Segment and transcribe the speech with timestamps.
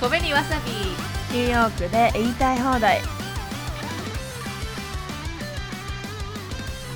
[0.00, 0.70] 米にわさび。
[1.36, 3.00] ニューヨークで言いたい放題。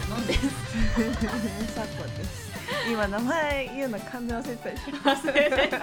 [0.08, 0.40] 飲んです。
[1.74, 2.52] さこです。
[2.88, 5.78] 今名前言うの完全忘れてたでしょ忘れて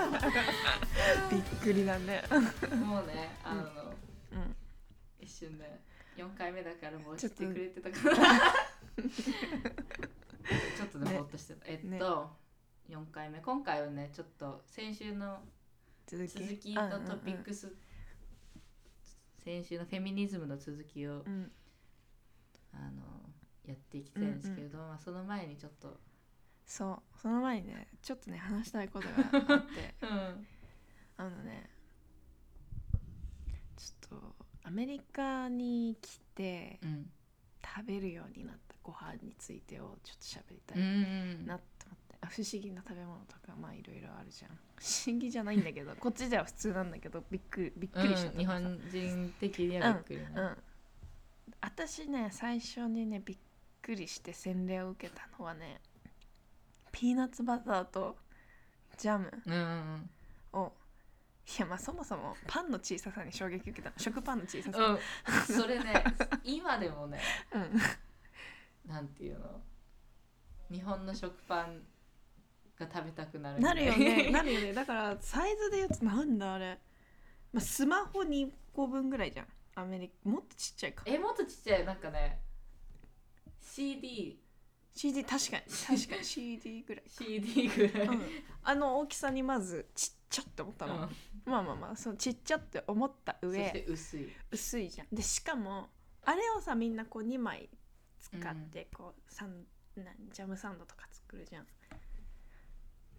[1.29, 2.23] びっくりだね
[2.83, 4.55] もうねあの、うん
[5.19, 5.81] 一瞬ね
[6.17, 8.27] 4回目だからもうちょっと知ってくれてたから。
[10.77, 11.65] ちょっとねねほっとしてた。
[11.67, 11.99] えっと、ね
[12.89, 13.39] 4回目。
[13.39, 15.41] 今回はねちょっと先週の
[16.09, 16.31] 続き？
[16.39, 17.71] 続きのトピックス、
[19.43, 21.19] 先週のフェミニズムの続きを、うん。
[21.19, 21.51] うん
[22.71, 23.01] あの
[23.65, 25.99] やっていきたいんですけれど、まあ、その前にちょっと、
[26.65, 29.95] そうその前にねちょっとね話したいことがあって。
[30.01, 30.47] うん。
[31.17, 31.69] あのね
[33.75, 37.11] ちょっとアメリカに来てうん。
[37.61, 41.45] 食べるようになったご飯についてをちょっと喋りたういん。
[41.45, 41.61] なっ
[42.27, 44.51] 不思議な食べ物とかまあいろいろあるじゃん。
[44.75, 48.31] 不思議じゃないんだけど こっちでは普通なんだけどびっくりびっくりした。
[48.31, 50.19] 日のさ本人的にはびっくり。
[50.19, 50.57] ね、うん。
[51.61, 53.37] 私ね最初にねびっ
[53.81, 55.81] くりして洗礼を受けたのはね
[56.91, 58.17] ピーナッツバターと
[58.97, 60.09] ジャムうんうん
[60.53, 60.73] を
[61.57, 63.95] いやまあそもそもパンの小ささに衝撃受けたの。
[63.97, 64.93] 食パンの小ささ、う
[65.53, 66.03] ん、それね
[66.43, 67.19] 今でもね
[67.53, 68.91] うん。
[68.91, 69.61] なんていうの？
[70.71, 71.81] 日本の食パン
[72.79, 73.59] が食べたくなる。
[73.59, 74.31] なるよね。
[74.31, 74.73] なるよね。
[74.73, 76.79] だからサイズで言うとなんだあれ、
[77.51, 79.47] まあ、スマホ2個分ぐらいじゃん。
[79.75, 81.03] アメリカもっとちっちゃいか。
[81.05, 81.85] えもっとちっちゃい？
[81.85, 82.41] なんかね
[83.61, 84.41] CD
[84.93, 85.63] CD 確かに。
[85.63, 86.23] 確かに。
[86.25, 87.03] CD ぐらい。
[87.03, 88.21] か CD ぐらい、うん、
[88.63, 91.09] あの大きさにまずちっちゃって思ったの、うん。
[91.45, 94.29] まあまあまあそのちっちゃって思ったそして上薄い。
[94.51, 95.07] 薄いじゃん。
[95.11, 95.89] でしかも
[96.23, 97.69] あれをさみんなこう2枚
[98.19, 101.67] 使ってこう、サンなんジャムサンドとか作るじゃん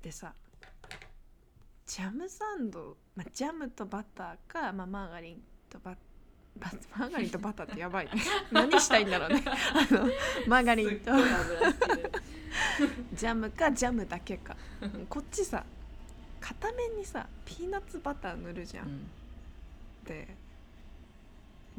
[0.02, 0.32] でさ
[1.86, 5.96] ジャムサンド、まあ、ジャムとバターか、まあ、マーガリンとバ
[6.56, 8.06] バマーガリンとバターってやばい。
[8.06, 8.12] ね
[8.50, 9.42] 何したいんだろうね。
[9.46, 10.08] あの
[10.46, 11.12] マーガリンと。
[13.12, 14.56] ジャムかジャムだけか。
[15.08, 15.64] こっちさ
[16.40, 19.10] 片面にさピーナッツバター塗るじゃん、うん。
[20.04, 20.36] で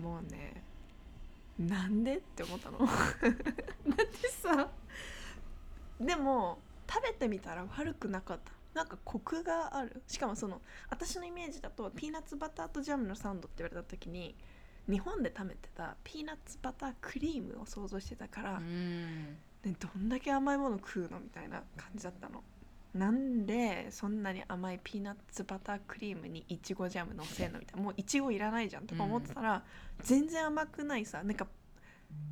[0.02, 0.64] もうね
[1.60, 2.80] なんでって思ったの。
[2.86, 4.70] だってさ
[6.00, 6.60] でも
[6.92, 8.52] 食べてみたら悪くなかった。
[8.74, 10.02] なんかコクがある。
[10.08, 14.36] しかもその私のイメージだとピーナッツバターとジャムのサンドって言われた時に
[14.90, 18.62] 日本で食べてたピーナッツバタークリームを想像してたから、
[19.64, 22.44] どんだけ甘いもの食うのみたいな感じだったの。
[22.94, 27.84] なんでそんなに甘いピーナッツバタークリームにいちごジャムのせんのみたいな。
[27.84, 29.64] もういちごいらないじゃんとか思ってたら、
[30.02, 31.48] 全然甘くないさなんか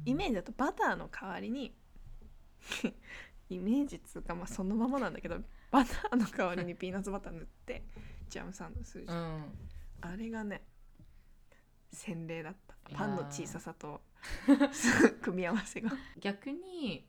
[0.06, 1.74] イメージだとバターの代わりに
[3.50, 5.38] イメージっつうかまあそのままなんだけど
[5.72, 7.84] バターの代わりにピーナッツバター塗って
[8.30, 9.44] ジャムサンドするじゃん、うん。
[10.02, 10.62] あれがね
[11.92, 12.76] 洗礼だった。
[12.94, 14.02] パンの小ささと
[15.22, 15.92] 組み合わせが。
[16.20, 17.08] 逆に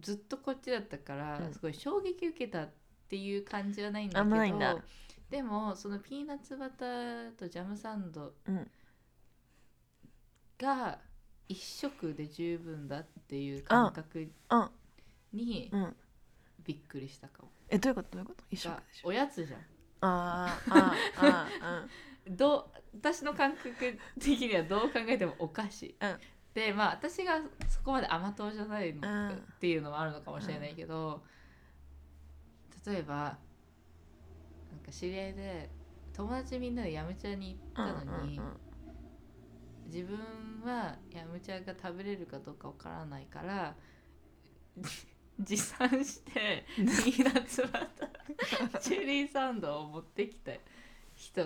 [0.00, 1.52] ずっとこっちだったから、うん。
[1.52, 2.72] すごい衝撃受けたっ
[3.08, 4.76] ていう感じはないんだあけどないんだ。
[5.30, 8.70] でもそのピーナッツバターとジャムサンドうん。
[10.58, 11.00] が
[11.48, 14.70] 一食で十分だっていう感覚うん
[15.36, 15.96] にうん。
[16.64, 17.50] びっくりしたかも。
[17.68, 18.10] えどういうこと？
[18.12, 18.44] どういうこと？
[18.50, 19.08] 一緒がでしょ。
[19.08, 19.60] おやつじゃん。
[20.00, 21.86] あーあーあーあ
[22.28, 22.66] どう
[22.96, 23.72] 私の感覚
[24.18, 25.94] 的にはどう考えてもお菓子。
[26.00, 26.18] うん。
[26.54, 29.30] でまあ私がそこまで甘党じゃないのうん。
[29.30, 31.22] っていうのもあるのかもしれないけど、
[32.86, 33.38] 例えば
[34.72, 35.70] なんか知り合いで
[36.12, 38.60] 友達みんなでヤムチャに行ーったのに、うんうんうん。
[39.86, 40.18] 自分
[40.64, 43.76] はヤムチャが食べれるかどうかわからないから
[45.38, 50.52] 持参してピーナッツバターチェリーサンドを持ってきた
[51.14, 51.44] 人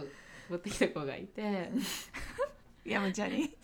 [0.48, 1.70] 持ってきた子がいて。
[2.84, 3.48] ヤムチャに。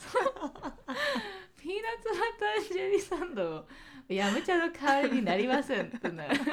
[1.56, 3.66] ピーナッツバターチェリーサンドを
[4.09, 6.37] ヤムチャの代わりになりませんってなる。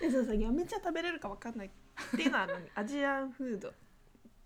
[0.00, 1.70] えそうそうヤムチャ食べれるかわかんないっ
[2.16, 2.70] ていうのは何？
[2.74, 3.74] アジアンフード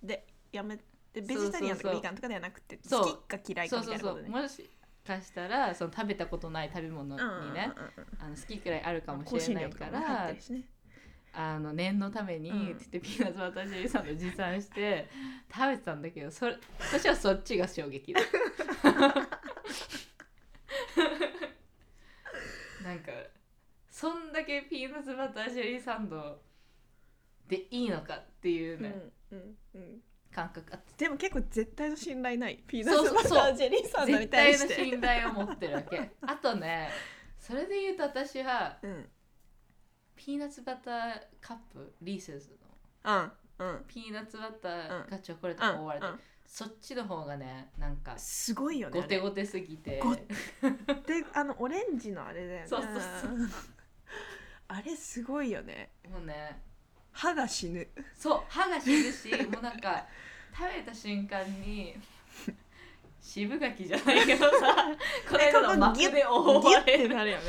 [0.02, 0.78] でやめ
[1.12, 4.28] てベジタリアンとかそうそうそうビーガンとかではなくてそう好きか嫌いかそうみたいうなことね。
[4.28, 4.42] そそう。
[4.42, 4.70] もし
[5.06, 7.72] かしたらその食べたことない食べ物にね、
[8.18, 10.32] あの好き嫌いあるかもしれないから
[11.34, 15.08] あの念のために、うんって言ってピーナッツバターチェリーサンド持参して
[15.52, 18.20] 食べてたんだけどそれ私はそっちが衝撃だ
[22.84, 23.12] なんか
[23.88, 26.42] そんだけピーナッツバターチェリーサンド
[27.48, 28.94] でいいのかっていうね、
[29.30, 30.02] うんうんうん
[30.32, 30.64] 感覚。
[30.72, 32.62] あってでも結構絶対の信頼ない。
[32.66, 36.10] ピーナッツバタージェリーサンドに絶対の対して信頼を持ってるわけ。
[36.22, 36.90] あとね
[37.38, 39.08] それで言うと私はうん。
[40.14, 42.52] ピーナッツバターカップリーセス
[43.04, 43.84] うんうん。
[43.88, 49.98] ピーナッツバターがチョコレートが覆われてる、うんそっちの方がねなんかすごいよねゴテゴテすぎて。
[50.00, 50.22] ごで
[51.32, 52.66] あのオレンジのあれだよね。
[52.66, 53.48] そうそうそう。
[54.68, 55.92] あれすごいよね。
[56.10, 56.60] もうね
[57.12, 57.86] 歯が死ぬ。
[58.14, 60.06] そう歯が死ぬしもうなんか
[60.56, 61.96] 食べた瞬間に
[63.20, 64.74] 渋柿じゃないけどさ
[65.30, 67.44] この間の膜で覆われるてなるよね。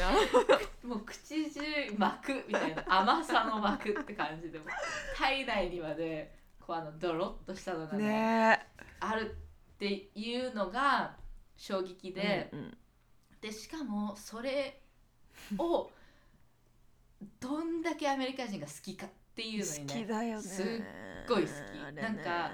[0.83, 1.61] もう口中
[1.97, 4.65] 膜みたいな甘さの膜って感じでも。
[4.65, 4.67] う
[5.17, 8.67] 体内にまでこうあのドロッとしたのがねね。
[8.99, 11.17] あるっていうのが
[11.57, 12.77] 衝撃で、うんうん。
[13.41, 14.79] でしかもそれ
[15.57, 15.91] を
[17.39, 20.41] どんだけアメリカ人が好きかっていうのに好きねだよね。
[20.41, 20.65] すっ
[21.27, 21.93] ごい好き。
[21.95, 22.01] ね。
[22.01, 22.51] なんか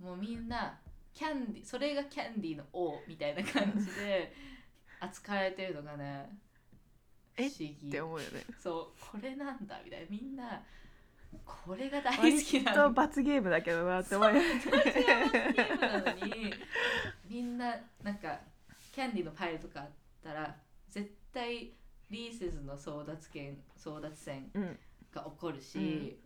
[0.00, 0.78] もうみんな
[1.12, 4.32] キャンディそれがキャンディーの王みたいな感じで
[5.00, 6.30] 扱われてるのがね
[7.34, 7.88] 不え思議。
[7.88, 8.44] って思うよね。
[8.60, 9.00] そう。
[9.00, 10.06] これなんだみたいな。
[10.10, 10.62] みんな
[11.44, 14.42] これが大好割きなとの罰ゲームだけどなって思うよね。
[14.64, 16.54] ゲームなのに
[17.28, 18.40] みんななんか
[18.94, 19.88] キャンディーのパイルとかあっ
[20.24, 20.56] たら
[20.90, 21.72] 絶対
[22.10, 24.78] リーセズの争奪権争奪戦うん
[25.12, 26.18] が起こるし、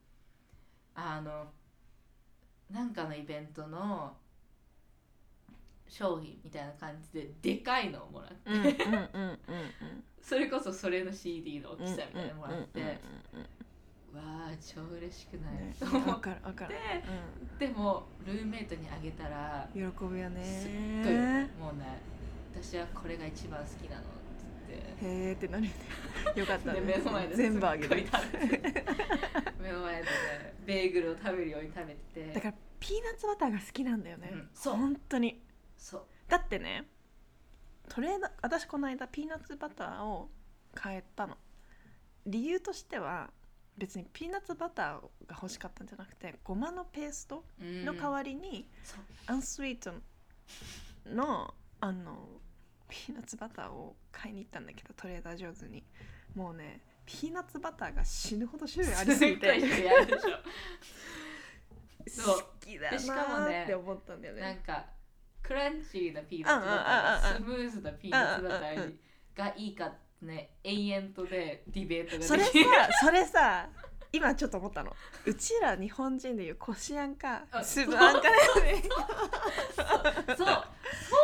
[0.95, 1.47] あの
[2.71, 4.17] なんかのイベントの
[5.89, 9.39] 商品みたいな感じででかいのをもらって、うんうんうんうん
[10.23, 12.97] それこそそれの CD の大きさみたいなのもらって、うんうん
[14.13, 16.75] わあ超嬉しくない、ねと思かるわかる。
[17.59, 21.99] てでもルームメイトにあげたらうん喜ぶよすっねごいもうね
[22.55, 24.03] 私はこれが一番好きなの
[24.77, 25.65] てへーってなる。
[25.65, 25.71] よ
[26.35, 28.07] ねよかったでね目の前で全部あげる。
[29.61, 30.09] 目の前でね
[30.65, 32.33] ベーグルを食べるように食べてて。
[32.33, 34.77] だからピーナッツバターが好きなんだよね、うんそう。
[34.77, 35.43] 本当に。
[35.77, 36.07] そう。
[36.29, 36.89] だってね
[37.89, 40.31] トレー私この間ピーナッツバターを
[40.81, 41.37] 変えたの。
[42.27, 43.31] 理由としては
[43.77, 47.85] 別にピーナッツバターが欲しかったんじゃなくてごまのペーストうん。
[47.85, 48.69] の代わりに、
[49.27, 49.93] アンスイート
[51.07, 52.29] のあの
[52.93, 55.83] ピーナッツバターを買いに行ったんだけどトレーダー上手に。
[56.35, 59.49] もうねピーナッツバターが死ぬほど種類ありすぎて。
[62.05, 64.63] 好きだなねーって思ったんだよなんね。
[64.67, 64.85] か
[65.43, 66.85] クランチーなピーナッツバター
[67.23, 68.99] がスムーズなピーナッツバターに
[69.35, 72.51] がいいかね延々とでディベートがそれさ
[73.01, 73.69] それさ
[74.13, 74.95] 今ちょっと思ったの。
[75.25, 78.83] うちら日本人でいうこしあんかあ粒あんかだよね。
[80.37, 80.65] そう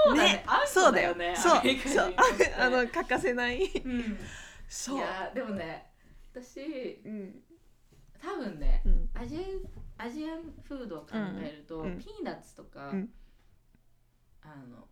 [0.08, 0.44] そうだね。
[0.46, 1.36] あんそうだよね。
[1.36, 2.14] そうアメリカ人そう。
[2.58, 3.64] あの欠かせない。
[3.84, 4.00] うん。
[4.00, 4.04] い
[4.68, 4.98] そう。
[4.98, 5.90] やでもね
[6.32, 7.42] 私うん。
[8.20, 9.10] 多分ねうん。
[9.14, 11.08] アジアンアジアンフードを考
[11.40, 11.92] えると、うん。
[11.92, 11.98] うん。
[11.98, 13.10] ピーナッツとか、うん。
[14.42, 14.86] あの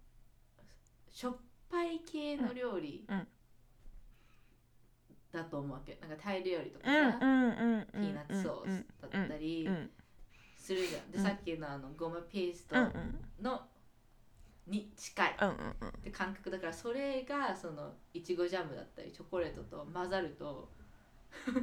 [1.10, 1.36] しょっ
[1.70, 3.16] ぱい系の料理うん。
[3.18, 3.28] うん。
[5.32, 5.98] だと思うわけ。
[6.00, 9.90] なんかタイ料理とかうんさ、うんうんピーナッツソースだったりうん
[10.56, 11.24] するじゃん、でうん。
[11.24, 12.76] さっきのあのゴマペースト
[13.40, 13.60] の、
[14.66, 15.36] に近い。
[15.40, 15.88] うんうんうん。
[15.88, 20.68] って感覚だからそれがそのいちごジャムだったりチョコレートと混ざると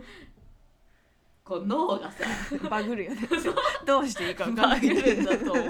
[1.44, 2.24] こう脳がさ
[2.70, 3.22] バグるよね。
[3.86, 5.66] どうしていいか分かんバグないるんだと思う。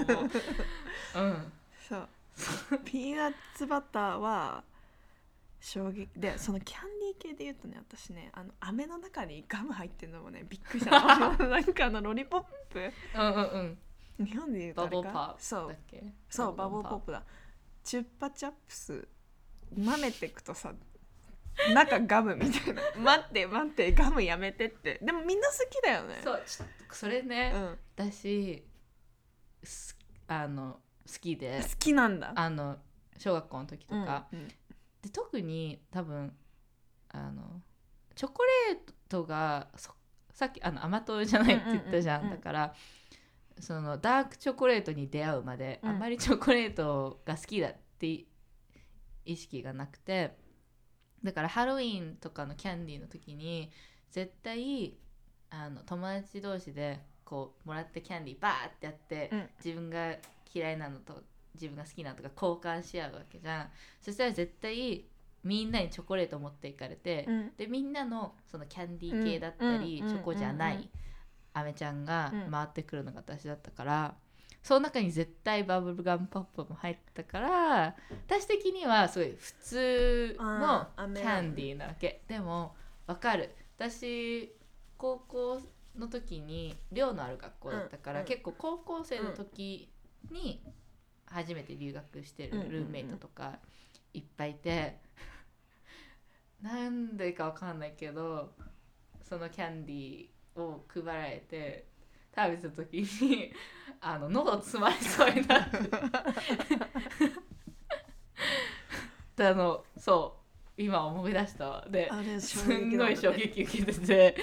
[1.16, 1.52] うん。
[1.88, 2.08] そう。
[2.84, 4.62] ピーナッツバターは
[5.60, 6.08] 衝撃。
[6.16, 11.36] でそのキャンディー系で言うとね私ねあの飴の中にガム入ってるのもねびっくりした。
[11.36, 12.92] のなんかあのロリポップ。
[13.16, 13.78] うんうんうん。
[14.18, 16.02] 日本で言うとあバボポップそうだっけ？
[16.28, 16.56] そう。
[16.56, 17.22] バボポップだ。
[17.82, 19.08] チュッパチャップス
[19.76, 20.72] 舐めてくとさ
[21.74, 22.82] 中ガムみたいな。
[23.00, 24.98] 待って待ってガムやめてって。
[25.02, 26.20] でもみんな好きだよね。
[26.22, 28.64] そうちょっとそれね、うん、私
[29.62, 31.60] すあの好きで。
[31.62, 32.32] 好きなんだ。
[32.34, 32.78] あの
[33.18, 34.48] 小学校の時とか、うん。
[34.48, 36.36] で特に多分
[37.10, 37.62] あの
[38.14, 38.78] チョコレー
[39.08, 39.94] トがそ
[40.32, 42.40] さっきあの甘党じゃないって言ったじゃん,、うんうんうんうん。
[42.40, 42.74] だから
[43.60, 45.90] そのダークチョコレートに出会うまで、うん。
[45.90, 48.26] あまりチョコレートが好きだってい
[49.24, 50.36] 意識がなくて
[51.22, 53.70] だからハロウィンとかのキャンディーの時に
[54.10, 54.98] 絶対
[55.50, 59.48] あの友達同士でこうもらってキャンディーバーってやって、うん。
[59.64, 60.16] 自分が
[60.52, 61.22] 嫌いなのと
[61.54, 63.70] 自分が好きなのとか交換し合うわけじゃん。
[64.00, 65.06] そしたら絶対
[65.42, 67.52] みんなにチョコレート持っていかれて、うん。
[67.56, 70.08] でみんなのそのキャンディー系だったり、うん。
[70.08, 70.90] チョコじゃない
[71.54, 72.50] アメちゃんがうん。
[72.50, 74.14] 回ってくるのが私だったから、
[74.62, 77.94] その中に絶対バブルガムポップも入ったから
[78.26, 82.22] 私的にはすごい普通のキャンディーなわけ。
[82.28, 82.74] でも
[83.06, 83.54] わかる。
[83.76, 84.54] 私
[84.96, 85.60] 高校
[85.96, 89.90] の時に寮のある学校だったから、うん結構高校生の時
[90.30, 90.62] に
[91.26, 93.58] 初めて留学してるルームメイトとか
[94.12, 94.98] いっぱいいて、
[96.62, 98.54] なんでかわかんないけど
[99.22, 101.86] そのキャンディーを配られて
[102.34, 102.94] 食べてた時
[103.24, 103.52] に
[104.00, 105.78] あの喉詰まりそうになって。
[109.36, 110.40] であのそ
[110.76, 111.86] う今思い出したわ。
[111.88, 114.36] であれすんごい衝撃受けてて。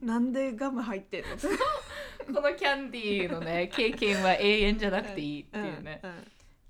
[0.00, 1.30] なんでガム入ってんの？
[2.34, 6.10] このキャンディーのね経験は永遠じゃなくていいっていうね、んん。
[6.10, 6.22] い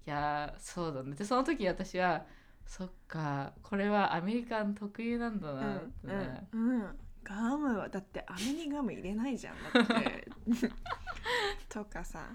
[0.07, 1.15] やーそうだね。
[1.15, 2.25] でその時私は
[2.65, 6.99] そっかこれはアメリカン特有なんだなってね、うんうんうん
[7.29, 10.29] ガムはだって飴にガム入れないじゃんだって。
[11.69, 12.29] とかさ。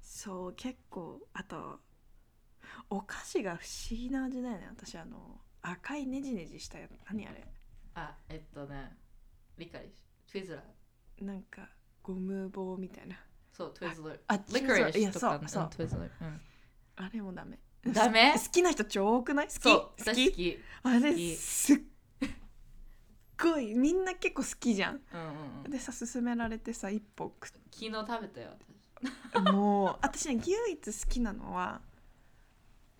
[0.00, 1.80] そう結構あと
[2.88, 4.66] お菓子が不思議な味だよね。
[4.70, 7.44] 私あの赤いネジネジしたやつ何あれ？
[7.94, 8.96] あえっとね
[9.58, 11.24] リカリッシュトゥイズラー。
[11.24, 11.68] なんか
[12.02, 13.16] ゴム棒みたいな。
[13.52, 15.70] そう Twizzler あ licorice とかそうそう。
[15.70, 16.40] トゥイズラーうん。
[16.96, 17.58] あれもダメ。
[17.86, 18.32] ダメ？
[18.34, 19.48] 好きな人超多くない？
[19.48, 19.62] 好き？
[19.62, 20.32] 好き？
[20.32, 20.58] き。
[20.84, 21.78] あれすっ
[23.42, 25.00] ごいみんな結構好きじゃん。
[25.12, 25.70] うんうんうん。
[25.70, 28.50] でさ勧められてさ一歩食っ昨日食べたよ
[29.52, 31.80] もう私ね唯一好きなのは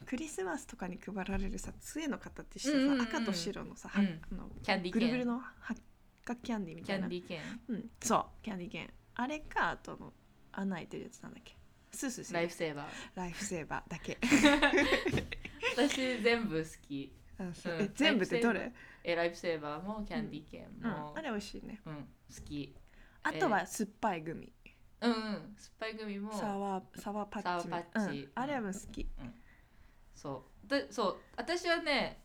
[0.07, 4.21] クリスマスとかに配られるさ杖の形したさ、うんうんうん赤と白のさ、はうん。
[4.31, 5.81] あの私キャンディーぐるぐるの八
[6.25, 7.05] 角キャンディーみキたいな。
[7.05, 7.41] ャンディーケン。
[7.69, 8.91] うん、そうキャンディーケン。
[9.15, 10.13] あれかあとの
[10.53, 11.57] 穴開いてるやつなんだっけ？
[11.93, 12.87] スースーするライフセーバー。
[13.15, 14.19] ライフセーバーだけ。
[15.77, 17.13] 私全部好き。
[17.39, 17.75] あそう。
[17.75, 17.83] うん。
[17.83, 18.73] え全部ってどれ、
[19.05, 20.91] えライフセーバーもキャンディーケンうん。
[20.91, 21.81] も、あれ美味しいね。
[21.85, 22.75] うん、好き。
[23.23, 24.51] あとは酸っぱいグミ、
[25.01, 25.17] うんうん。
[25.19, 25.45] 酸っ
[25.79, 26.33] ぱいグミも。
[26.33, 27.69] サワーサワーパッチ。
[27.69, 28.23] パッチ。
[28.23, 29.07] うん、あれは好き。
[30.15, 30.69] そう。
[30.69, 31.17] でそう。
[31.37, 32.25] 私はね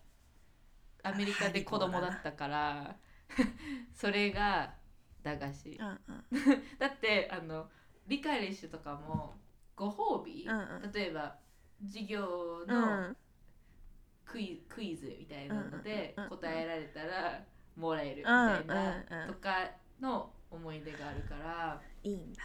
[1.04, 2.96] アメリカで子供だったから
[3.94, 4.74] それが
[5.22, 5.70] 駄菓子。
[5.72, 6.00] うん
[6.34, 6.44] うん。
[6.80, 7.70] だってあの
[8.08, 9.38] リカリッシュとかも
[9.76, 10.92] ご褒美、うんうん。
[10.94, 11.38] 例えば
[11.86, 13.18] 授業うのん
[14.30, 17.42] クイ,、クイズみたいなので答えられたら
[17.76, 19.70] もらえるみたいなとか
[20.00, 21.82] の思い出があるから。
[22.04, 22.42] いいんだ。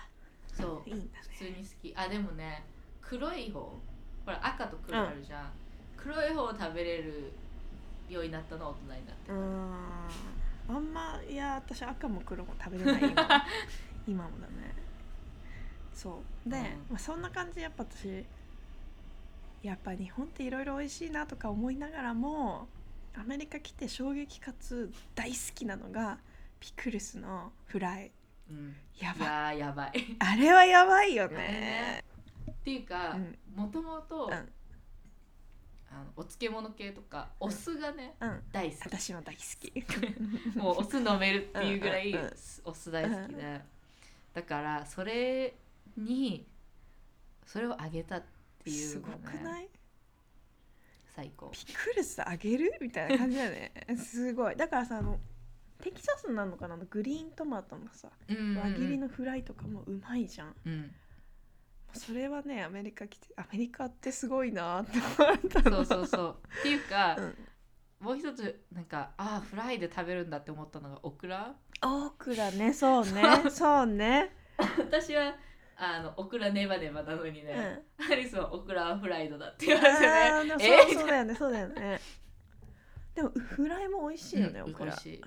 [0.52, 0.88] そう。
[0.88, 1.26] いいんだね。
[1.30, 1.94] 普通に好き。
[1.96, 2.64] あでもね
[3.00, 3.60] 黒い方。
[3.60, 5.52] ほら赤と黒あるじゃん、
[5.96, 7.32] 黒い方を食べれる
[8.08, 9.30] ようになったのは大人になって
[10.66, 13.28] あんまいや私赤も黒も食べれない今。
[14.08, 14.74] 今もだね。
[15.92, 16.48] そう。
[16.48, 16.62] で、うん。
[16.62, 17.56] まあ、そんな感じ。
[17.56, 18.24] でやっぱ私
[19.64, 22.68] やっぱ日本っていろいろ美味しいなとか思いながらも
[23.14, 26.18] アメリカ来て衝撃かつ大好きなのが
[26.60, 28.12] ピクルスのフライ。
[28.50, 28.76] うん。
[29.00, 29.58] いやばい。
[29.58, 30.16] やばい。
[30.18, 31.36] あれはやばいよね。
[31.36, 32.04] ね。
[32.50, 33.38] っていうかうん。
[33.54, 34.32] もともとうん。
[34.32, 34.48] あの
[36.16, 38.42] お漬物系とかお酢がね、うん。
[38.52, 39.70] 大好私も大好き。
[39.70, 39.84] き
[40.58, 42.14] もうお酢飲めるっていうぐらい
[42.64, 43.60] お酢大好きで。
[44.34, 45.54] だからそれ
[45.96, 46.46] に
[47.46, 48.22] それをあげたっ
[48.64, 49.22] ていすごうのね。
[49.38, 49.68] くない？
[51.14, 51.50] 最高。
[51.50, 52.72] ピクルスあげる？
[52.80, 53.72] みたいな感じだよね。
[53.96, 54.56] すごい。
[54.56, 55.20] だからさあの
[55.82, 56.76] テキサスなのかな？
[56.76, 58.56] グリーントマトのさうんうんうん。
[58.56, 60.94] 輪切りのフライとかもうまいじゃん、うん。
[61.92, 65.84] それはねアメリカ来てアメリカってすごいなって思ったの。
[65.84, 66.38] そうそうそう。
[66.60, 67.36] っていうか、 うん。
[68.00, 71.54] もう一つなんかああフライで食べるんだって思ったのがオクラ？
[71.82, 72.72] オクラね。
[72.72, 73.22] そうね。
[73.50, 74.34] そうね、
[74.78, 75.36] 私は
[75.76, 80.84] あのオクラネバネバなのにうん、ね、アリスはオクラはフライドだって言われてね。
[80.84, 82.00] そうそうだよねそうだよね。
[83.14, 85.16] でもフライも美味しいよね、うんオクラ美味しい。
[85.16, 85.20] い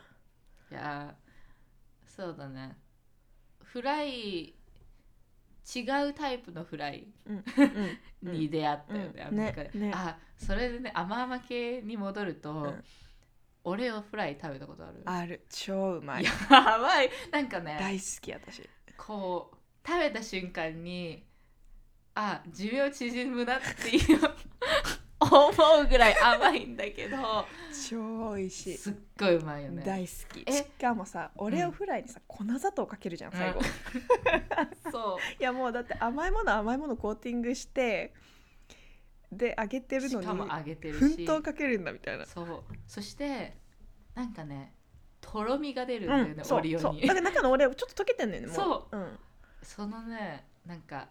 [0.74, 2.78] やーそうだね。
[3.64, 4.56] フライ
[5.76, 7.08] 違うタイプのフライ
[8.22, 9.92] に出会ったよね、うんアメリカで、ねね。
[9.94, 12.84] あそれでね甘々系に戻ると、うん。
[13.66, 15.02] オレオフライ食べたことある。
[15.04, 15.46] ある。
[15.50, 16.24] 超うまい。
[16.24, 17.10] やばい。
[17.32, 18.70] なんかね大好き私。
[18.98, 19.57] こう
[19.88, 21.24] 食べた瞬間に
[22.14, 24.20] あ寿命縮むなっていう
[25.20, 25.50] 思
[25.84, 27.18] うぐらい甘いんだけど
[27.90, 28.78] 超美味しい。
[28.78, 29.84] すっごいうまいよね。
[29.86, 30.44] 大好き。
[30.46, 30.52] え？
[30.52, 33.66] しかもさオレオフライにさ、粉砂糖かけるじゃん最後、うん。
[33.66, 33.70] い
[34.92, 35.44] そう。
[35.44, 38.14] やもうだって甘いもの甘いものコーティングして
[39.32, 42.26] で揚げてるのにしかも揚げてる粉し糖かけるんだみたいな。
[42.26, 42.64] そう。
[42.88, 43.56] そして
[44.16, 44.74] なんかね
[45.22, 47.02] とろみが出るんだよね、そうオリオに。
[47.02, 49.20] だから中のオレオちょっと溶けてんだよねもう、そうん、
[49.68, 51.10] そのねなんか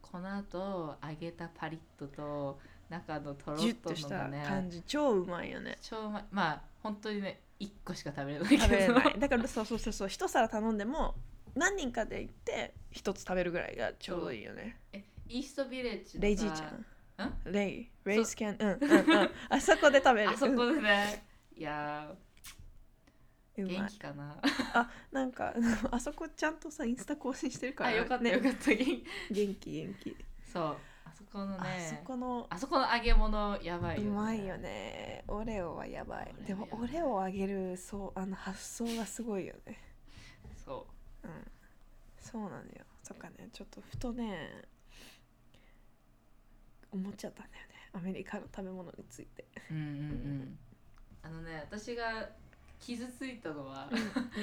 [0.00, 0.18] 粉
[0.50, 4.82] と揚げたパリッとと中のとろっとした感じ。
[4.82, 5.76] 超うまいよね。
[5.82, 6.24] 超うまい。
[6.32, 8.62] まあ本当にね1個しか食べれないけど。
[8.62, 9.18] 食べれない。
[9.18, 11.14] だからそうそうそうそう一皿頼んでも
[11.54, 14.78] 何人かで行って一つ食べるぐらいがちょうどいいよね。
[14.94, 17.28] えイーストビレッジレイジーちゃん。
[17.28, 17.52] ん？
[17.52, 17.90] レイ。
[18.06, 18.56] レイスキャン。
[18.58, 19.30] うんうんうん。
[19.50, 20.30] あそこで食べる。
[20.30, 21.22] あそこでね。
[21.54, 22.10] いや
[23.66, 24.36] 元気かな。
[24.74, 25.54] あなんか
[25.90, 27.90] あそこちゃんとさインスタ更新してるから。
[27.90, 28.32] あよかったね。
[28.32, 28.70] よかった。
[28.70, 29.04] 元気。
[29.30, 29.54] 元
[29.94, 30.16] 気
[30.52, 30.76] そう。
[31.04, 35.24] あそこのあねそこのあそこの揚げ物やばいうよ、ね、まいよね。
[35.28, 36.34] オレオはやばい。
[36.46, 39.78] でもオレオをあげるそうあの発想がすごいよね。
[40.64, 40.86] そ
[41.24, 41.28] う。
[41.28, 41.30] ん。
[42.20, 42.84] そうなんだよ。
[43.02, 43.48] そっかね。
[43.52, 44.62] ちょっとふとね
[46.92, 47.74] 思っちゃったんだよね。
[47.92, 49.44] アメリカの食べ物について。
[49.70, 50.58] うんうんうん。
[51.22, 52.30] あのね私が
[52.80, 53.88] 傷ついたのは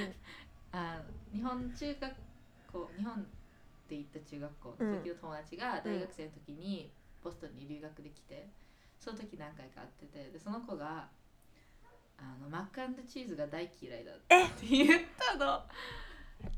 [0.72, 1.02] あ
[1.34, 2.16] 日本中学
[2.72, 3.26] 校日本っ
[3.88, 6.92] て行った中学校の時の友達が大学生の時に
[7.24, 8.48] ボストンに留学できて、
[9.00, 11.10] その時何回か会っててでその子が
[12.18, 15.64] あのマックアンドチーズが大嫌いだって言ったの。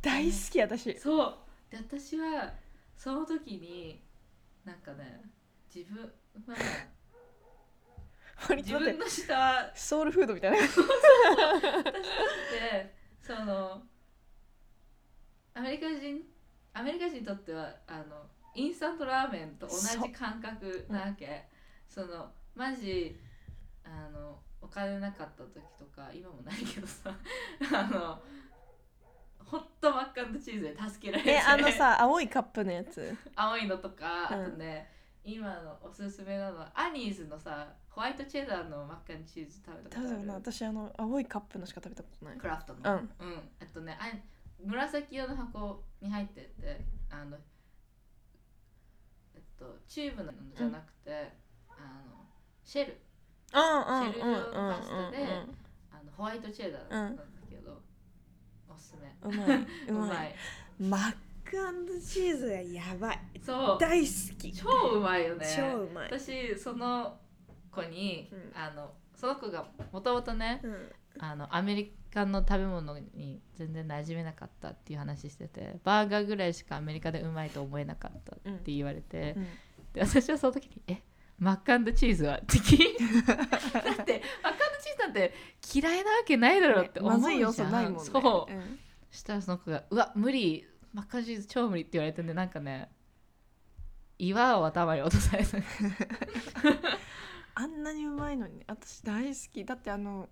[0.01, 0.97] 大好き私。
[0.99, 1.37] そう。
[1.69, 2.53] で私は
[2.95, 4.01] その時に
[4.65, 5.21] なんかね
[5.73, 6.98] 自分は自割
[8.47, 8.73] とだって。
[8.73, 9.71] 分の下。
[9.75, 10.57] ソウルフードみたいな。
[10.63, 13.83] 私だってその
[15.53, 16.23] アメリカ人
[16.73, 21.47] アメリカ人にとってはあのインスタントラーメンと同じ感覚なわけ。
[21.87, 23.19] そ,、のマジ
[23.83, 27.17] あのお金なかった時とか今もないけどさ
[27.73, 28.21] あの
[29.43, 31.31] ホットマッカンチーズで助けられて。
[31.31, 33.15] えあのさ青いカップのやつ。
[33.35, 40.31] 青いのとか、うんあとね今のおすすめなのはアニーズのさホワイトチェダーのマッカンチーズ食べたことある？
[40.31, 42.37] 私あの青いカップのしか食べたことない。
[42.37, 42.79] クラフトの？
[42.83, 42.93] うん。
[42.95, 43.03] うん、
[43.59, 44.11] えっとねあ
[44.65, 47.37] 紫色の箱に入っててあの
[49.35, 51.31] えっとチューブのじゃなくて、
[51.69, 51.73] あ
[52.07, 52.25] の
[52.63, 52.97] シェル。
[53.53, 55.25] うんうんシェルうん状のパスタでうん
[55.91, 57.81] あのホワイトチェダーなんだけど、
[58.69, 59.13] おすすめ。
[59.21, 59.57] うんうまい。
[59.89, 60.35] う うまい。
[60.79, 61.15] マッ
[61.49, 63.19] クチーズがやばい。
[63.43, 63.77] そう。
[63.79, 64.53] 大好き。
[64.53, 65.45] 超うまいよね。
[65.55, 66.11] 超うまい。
[66.11, 67.17] 私その
[67.71, 68.51] 子に、うん。
[68.55, 70.91] あのその子がもともとねうん。
[71.17, 79.47] あのアメリカの食べ物に全然馴染めなかったっていう話しててバーガーぐらいしかアメリカでうまいと思えなかったって言われて、うん。
[79.93, 81.01] で私はその時に「え？
[81.39, 82.85] mac and cheese は?」って聞いて。
[83.25, 85.33] だって mac and cheese なんて
[85.73, 87.99] 嫌いなわけないだろうって思うじゃん、まずい要素ないもんね。
[87.99, 88.79] そう、ん。
[89.11, 92.91] したらその子が「うわ無理 mac and cheese 超無理」って言われてねなんかね
[94.17, 95.57] 岩を頭に落とされた。
[97.55, 99.65] あんなにうまいのに私大好き。
[99.65, 100.29] だってあの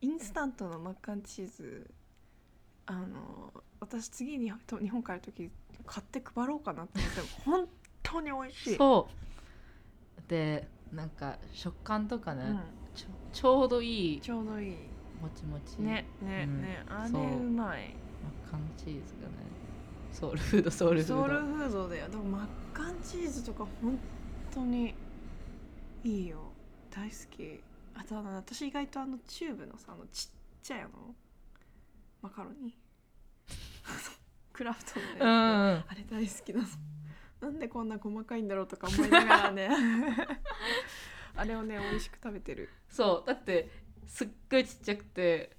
[0.00, 1.90] インスタントのマッカンチーズ
[2.86, 5.50] あの私次にと日本帰る時
[5.84, 7.68] 買って配ろうかなって思って本
[8.02, 8.76] 当に美味しい。
[8.76, 9.08] そ
[10.18, 10.30] う。
[10.30, 12.60] でなんか食感とかね、うん。
[12.94, 14.20] ちょちょうどいい。
[14.20, 14.70] ちょうどいい。
[15.20, 15.74] もちもち。
[15.76, 16.62] ねねうん。
[16.62, 16.84] ね。
[16.88, 17.46] あれそう。
[17.46, 17.94] うまい
[18.56, 19.34] カンチーズがね
[20.12, 21.22] ソウルフードソウルフード。
[21.22, 22.08] ソウルフードだよ。
[22.08, 23.98] でもマッカンチーズとか本
[24.52, 24.94] 当に
[26.02, 26.38] いいよ。
[26.90, 27.60] 大好き。
[27.94, 31.14] あとあの私意外とあのチューブのさあのちっちゃいあの
[32.22, 32.74] マカロニ？
[34.54, 35.84] クラフトのやつ、うんうん。
[35.86, 36.68] あれ大好きなの。
[37.42, 39.68] なんでこんな細かいんだろうとか思いながらね。
[41.36, 42.70] あれをね美味しく食べてる。
[42.88, 43.26] そう。
[43.26, 43.70] だって
[44.06, 45.54] すっごいちっちゃくて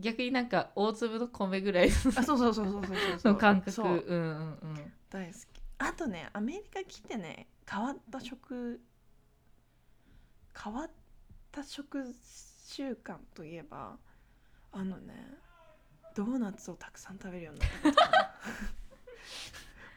[0.00, 2.82] 逆になんか大粒の米ぐらいあそうそうそうそうそう
[3.18, 3.32] そう。
[3.34, 3.70] の感覚。
[3.70, 3.86] そう。
[3.86, 4.92] うんうんうん。
[5.10, 5.62] 大好き。
[5.78, 8.80] あとねアメリカ来てね変わった食
[10.62, 10.90] 変わっ
[11.50, 12.14] た食
[12.66, 13.98] 習慣といえば
[14.72, 15.14] あのね
[16.14, 18.34] ドーナツをたくさん食べるようになった。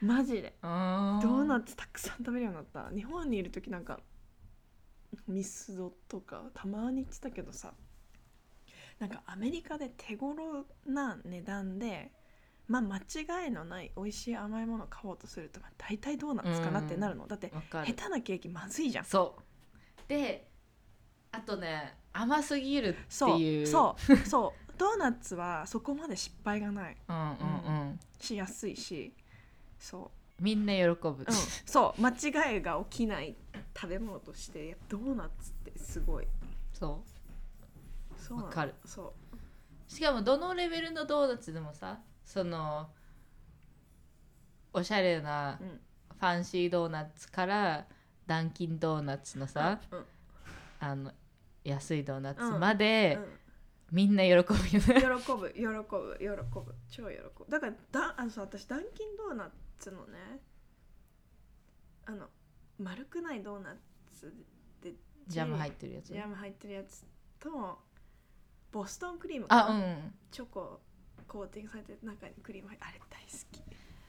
[0.00, 0.56] マジで。
[0.62, 2.94] あドーナツたくさん食べるようになった。
[2.94, 4.00] 日本にいる時なんか
[5.26, 7.74] ミスドとかたまに行ってたけどさ
[8.98, 12.12] なんかアメリカで手頃な値段で
[12.68, 19.04] まあ間違いのない美味しい甘いものを買おうとすると、まあ、大体ドーナツかなってなるの、だって下手なケーキまずいじゃん。
[19.04, 19.42] そう。
[20.08, 20.48] で
[21.32, 23.38] あとね甘すぎるってそう。
[23.38, 23.66] いう。
[23.66, 24.16] そう。
[24.26, 24.72] そう。
[24.78, 26.96] ドーナツはそこまで失敗がない。
[27.08, 27.30] うんうんう
[27.92, 28.00] ん。
[28.18, 29.12] しやすいし。
[29.78, 31.24] そみんな喜ぶ、う、うん、
[31.66, 32.00] そう。
[32.00, 33.36] 間違いが起きない
[33.76, 36.26] 食べ物としてやドーナツってすごい。
[36.72, 37.04] そ
[38.32, 38.74] わかる。
[38.84, 39.14] そ
[39.88, 39.92] う。
[39.92, 42.88] しかもどのレベルのドーナツでもさその
[44.72, 45.80] おしゃれなうん。
[46.18, 47.86] ファンシードーナツから
[48.26, 50.04] ダンキンドーナツのさ、うん。
[50.80, 51.12] あの
[51.64, 52.60] 安いドーナツうん。
[52.60, 53.24] まで、うん。
[53.92, 54.50] みんな喜ぶよね。
[54.50, 56.74] 喜ぶ喜ぶ喜ぶ。
[56.88, 57.50] 超喜ぶ。
[57.50, 60.40] だからだあのさ私ダンキンドーナツのね
[62.06, 62.26] あの
[62.78, 63.76] 丸くないドーナ
[64.12, 64.32] ツ
[64.82, 64.94] で
[65.26, 67.06] ジャム入ってるやつジャム入ってるやつ
[67.38, 67.78] と
[68.74, 70.12] ボストンクリームあうん。
[70.32, 70.80] チョコ
[71.28, 73.62] コーティングされて中にクリーム入ってあれ大好き。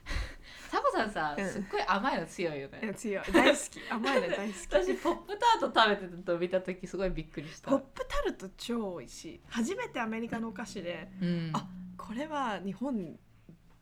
[0.71, 1.47] サコさんさ、うん。
[1.47, 2.80] すっごい甘いの強いよね。
[2.82, 3.32] いや強い。
[3.32, 3.91] 大好き。
[3.91, 4.58] 甘いの大好き。
[4.73, 7.69] 私ポップタート食べてたと見た時すごいびっくりした。
[7.69, 9.41] ポップタルト超美味しい。
[9.49, 13.19] 初めてアメリカのお菓子でうん、あこれは日本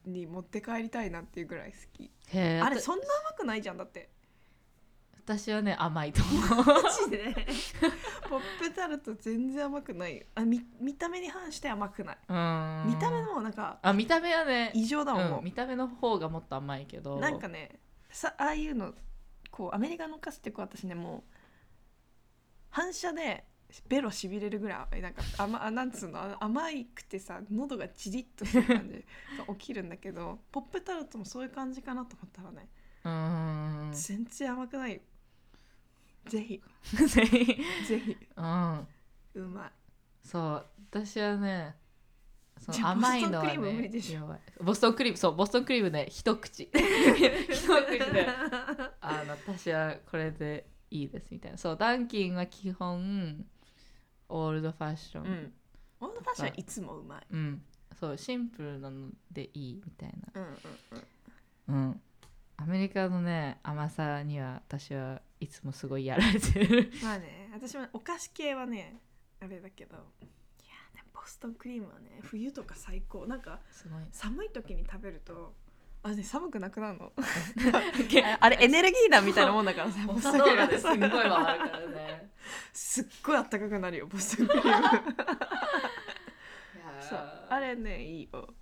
[0.03, 2.03] に持って帰りたいなっていうぐらい好き。
[2.03, 2.09] へ
[2.57, 4.09] えあれそんな甘くないじゃんだって
[5.25, 6.65] 私はね甘いと思う。
[6.65, 7.33] マジで？
[8.29, 10.23] ポップタタルト全然甘くないよ。
[10.35, 12.17] あ見見た目に反して甘くない。
[12.27, 12.83] うん。
[12.87, 17.17] 見た目もなんかあ見た目はね異常だもん、もうん、見た目の方がもっと甘いけど。
[17.19, 18.93] なんかねさああいうの
[19.49, 21.35] こうアメリカのお菓子ってこう私ねもう
[22.69, 23.45] 反射で
[23.87, 26.19] ベロしびれるぐらいなんか甘あなんつうの？
[26.19, 29.03] あ甘くてさ喉がチリッとする感じ
[29.37, 32.69] が 起きるんだけどポップタルトもそういう感じかなと思ったらね
[33.05, 33.91] うん。
[33.93, 34.99] 全然甘くないよ
[36.27, 36.61] ぜひ。
[36.99, 38.17] うんぜひ。
[38.35, 38.87] うん。
[39.35, 39.71] うまい
[40.23, 40.65] そう。
[40.89, 41.75] 私はね
[42.59, 46.69] その甘いのはボストンクリーム無理ねボストンクリームそうボストンクリームね一口。
[46.71, 48.27] 一口で。
[49.01, 51.57] あの私はこれでいいですみたいな。
[51.57, 53.45] そうダンキンは基本
[54.29, 55.53] オールドファッション、うん。
[55.99, 57.25] オールドファッションはいつもうまい。
[57.31, 57.61] うん。
[57.99, 60.41] そうシンプルなのでいいみたいな。
[60.41, 60.53] うんうん
[61.67, 61.75] うん。
[61.75, 62.01] うん
[62.57, 66.91] アメリカのね甘さには私はいつもすごいやられてる。
[67.03, 68.99] まあね私もお菓子系はね
[69.41, 69.95] あれだけど。
[69.95, 73.25] いやでもボストンクリームはね冬とか最高。
[73.25, 75.53] なんかすごい寒い時に食べると
[76.03, 77.11] あれ、ね、寒くなくなるの。
[78.09, 80.79] けあれエネルギー弾みたいなもんだからさお ボストンクリーム。
[80.79, 81.37] すんごい回るか
[81.79, 82.31] らね。
[82.71, 85.15] すっごいあったかくなるよボストンクリーム。
[87.09, 88.53] そうあれねいいよ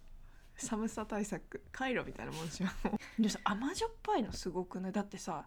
[0.61, 2.71] 寒さ対策カイロみたいなもんじゃん。
[3.17, 4.91] でもさ甘じょっぱいのすごくない？
[4.91, 5.45] だってさ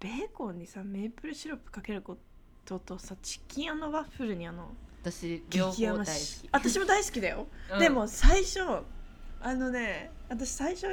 [0.00, 2.18] ベーコンにさメープルシロップかけるこ
[2.64, 6.10] ととさチキンワッフルにあの私両方大好き。
[6.10, 7.80] し私も大好きだよ、うん。
[7.80, 8.60] でも最初
[9.40, 10.86] あのね私最初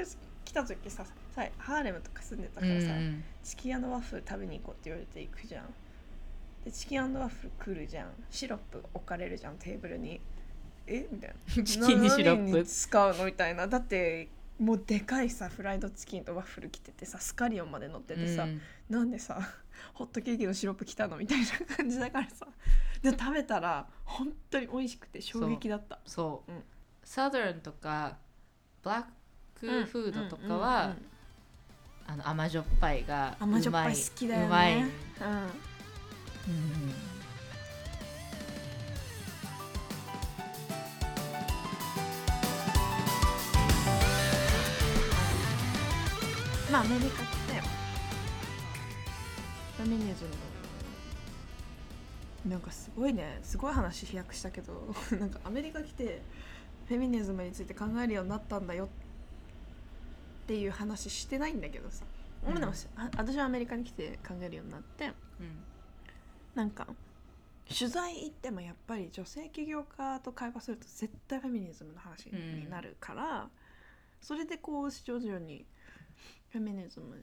[0.46, 5.66] 来た時ささハーレムとか住んでたからさ、うんチキンワッフル食べに行こうって言われて行くじゃん。
[6.66, 8.10] でチキンワッフル来るじゃん。
[8.30, 10.20] シロップ置かれるじゃんテーブルに
[10.90, 11.08] え？
[11.12, 11.64] みたいな。
[11.64, 12.66] チキンにシロップ。
[12.66, 13.26] 使うの？
[13.26, 13.68] みたいな。
[13.68, 18.62] だってもうでかいさフライドチキンとワッフル来ててさスカリオンまで乗っててさ、うん。
[18.90, 19.40] なんでさ
[19.94, 21.18] ホットケーキのシロップ来たの？
[21.18, 21.46] みたいな
[21.78, 22.48] 感じだからさ。
[23.02, 26.00] で食べたら本当に美味しくて衝撃だった。
[26.06, 26.56] そう、う。
[26.56, 26.64] ん。
[27.04, 28.18] サザンとか
[28.84, 29.04] ブラッ
[29.60, 31.06] クフードとかは、うんうんうん。
[32.08, 34.46] あの甘じょっぱいがうま甘じょっぱい好きだよね。
[34.48, 34.84] うまい、うん。
[34.84, 34.90] うん
[46.72, 47.34] まあアメリカって
[49.78, 50.24] フェミニズ
[52.46, 53.40] ムなんかすごいね。
[53.44, 56.22] すごい話飛躍したけど なんかアメリカ来て
[56.88, 58.90] フェミニズムについて考えるようになったんだよっ
[60.48, 62.06] ていう話してないんだけどさ、
[62.48, 62.56] うん。
[62.56, 65.08] でもあ私はアメリカに来て考えるようになって
[65.40, 65.64] うん
[66.56, 66.88] なんか
[67.68, 73.50] 取材行ってもやっぱり女性起業家と会話すると絶対フェミニズムの話になるから、
[74.20, 75.66] それでこう徐々に
[76.52, 77.16] フェミニズム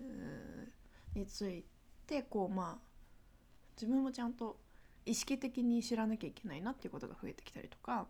[1.14, 1.64] につい
[2.06, 2.86] てこうまあ
[3.76, 4.56] 自分もちゃんと
[5.04, 8.06] 意識的に知らなきゃいけないなっていうことが増えてきたりとか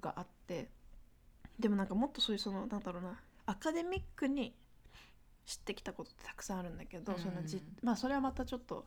[0.00, 0.68] があって
[1.58, 4.54] でもなんかもっとそういうそのなんだろうなアカデミックに
[5.44, 8.86] 知ってきたことってたくさんあるんだけど、うんそのじまあそれはまたちょっと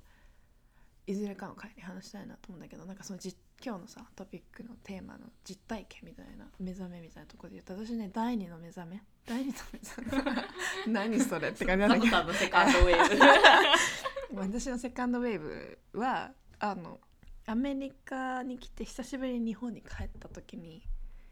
[1.07, 9.01] いずれかの回に話したいなと思うんだけどなんかそのじ今日のさトピックのテーマの実体験みたいな目覚めみたいなところで言うと私ね第二の目覚め。
[9.25, 10.43] 第二の目覚め。
[10.93, 12.33] 何それって感じなんだけど。
[12.33, 14.39] セカンドウェーブ。
[14.39, 16.99] 私のセカンドウェーブはあの
[17.47, 20.83] アメリカに来て久しぶりに日本に帰った時に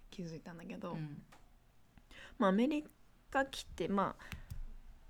[0.10, 1.24] 気づいたんだけど、うん。
[2.38, 2.86] まあ、アメリ
[3.30, 4.26] カ来てまあ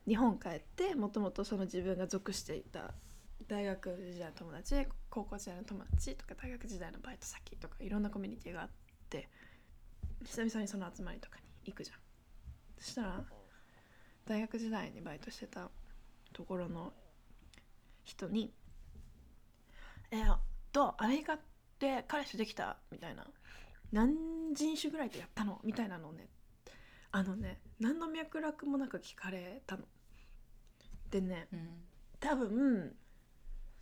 [0.08, 2.93] 日本帰ってもともとその自分が属していた
[3.47, 8.69] 大学時代の友達高校時代の友達とか大学時代のバイト先とかいろんなコミュニティがあっ
[9.10, 9.29] て
[10.23, 11.97] 久々にその集まりとかに行くじゃん
[12.79, 13.23] そしたら
[14.25, 15.69] 大学時代にバイトしてた
[16.32, 16.93] ところの
[18.03, 18.53] 人に
[20.12, 20.23] 「え
[20.71, 20.93] どう？
[20.97, 21.39] アメリカっ
[21.79, 23.27] て彼氏できた?」みたいな
[23.91, 26.29] 「何人種ぐらいでやったの?」みたいなのをね
[27.12, 29.86] あのね何の脈絡もなく聞かれたの。
[31.10, 31.84] でねうん
[32.19, 32.97] 多分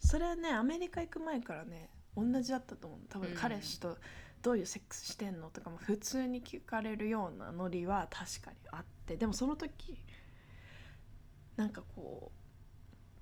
[0.01, 3.35] それはねアメリカ行く前からね同じだったと思う多分うん。
[3.35, 3.97] 彼氏と
[4.41, 9.15] どういうセックスしてんのとかも普通に聞かれるようなノリは確かにあって。
[9.15, 10.03] でもその時
[11.55, 12.41] なんかこう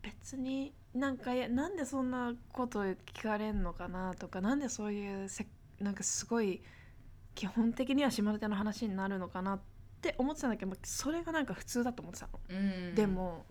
[0.02, 5.46] 別になんかなんでそんなこと聞かれんのかなとかなんでそういうせ
[5.80, 6.62] なんかすごい
[7.36, 9.60] 基本的には島手の話になるのかなっ
[10.02, 12.40] て思ってたんだけどそれがなんか普通だと思ってたの。
[12.50, 12.96] うん。
[12.96, 13.46] でも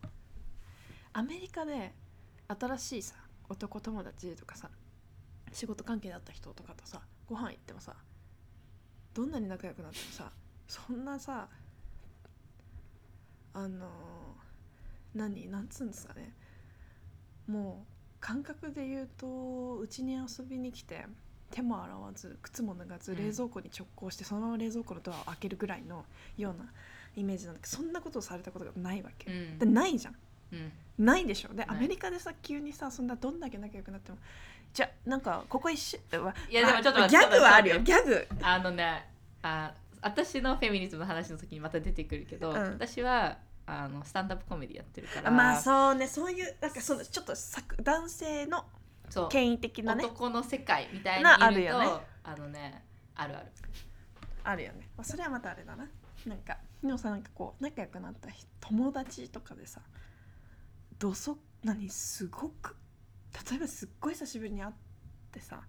[1.13, 1.95] アメリカで
[2.49, 3.15] 新しいさ
[3.51, 4.71] 男友達とかさ
[5.53, 7.95] 仕事関係だった人とかとさご飯行ってもさ
[9.15, 10.31] どんなに仲良くなってもさ
[10.67, 11.49] そんなさ
[13.53, 13.87] あの
[15.15, 16.33] 何なんつうんですかね。
[17.47, 17.85] も
[18.21, 21.07] 感覚で言うとうちに遊びに来て
[21.51, 23.19] 手も洗わず靴も脱がずうん。
[23.19, 26.05] 冷蔵庫に直行してそのまま冷蔵庫のドアを開けるぐらいの
[26.37, 26.71] ような
[27.17, 29.59] イメージなんだけどそんなことをされたことがないわけ、うん。
[29.59, 30.17] でないじゃん。
[30.53, 31.49] うんないでしょ。
[31.49, 31.67] でない。
[31.69, 34.19] アメリカでさ急にさそんなどんだけ仲良くなっても
[34.73, 37.79] じゃあなんかここ一週いやでもちょっとギャグはあるよ。
[37.81, 38.27] ギャグ。
[38.43, 39.09] あのね
[39.43, 42.57] あ私のフェミニズムの話の時にまた出てくるけど、うん。
[42.57, 48.65] 私はあのスタンダップコメディやってるからまあそうねそういうなんかそうちょっとさ男性の
[49.29, 51.87] 権威的なね男の世界みたいになあいるよね。
[52.25, 52.83] あのね
[53.15, 53.47] あるある。
[54.45, 55.87] あるよね、まあ、それはまたあれだな。
[56.27, 59.81] なんかでもさなんかこう仲良くなった人友達とかでさ
[60.99, 62.77] どそ何すごく
[63.51, 64.75] 例えばすっごい久しぶりに会っ
[65.33, 65.63] てさ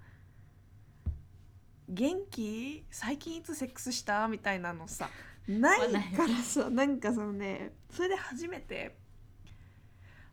[1.89, 2.86] 「元気？
[2.92, 5.10] 最近いつセックスした?」みたいなのさ
[5.48, 8.98] ないからさなんかそのねそれで初めて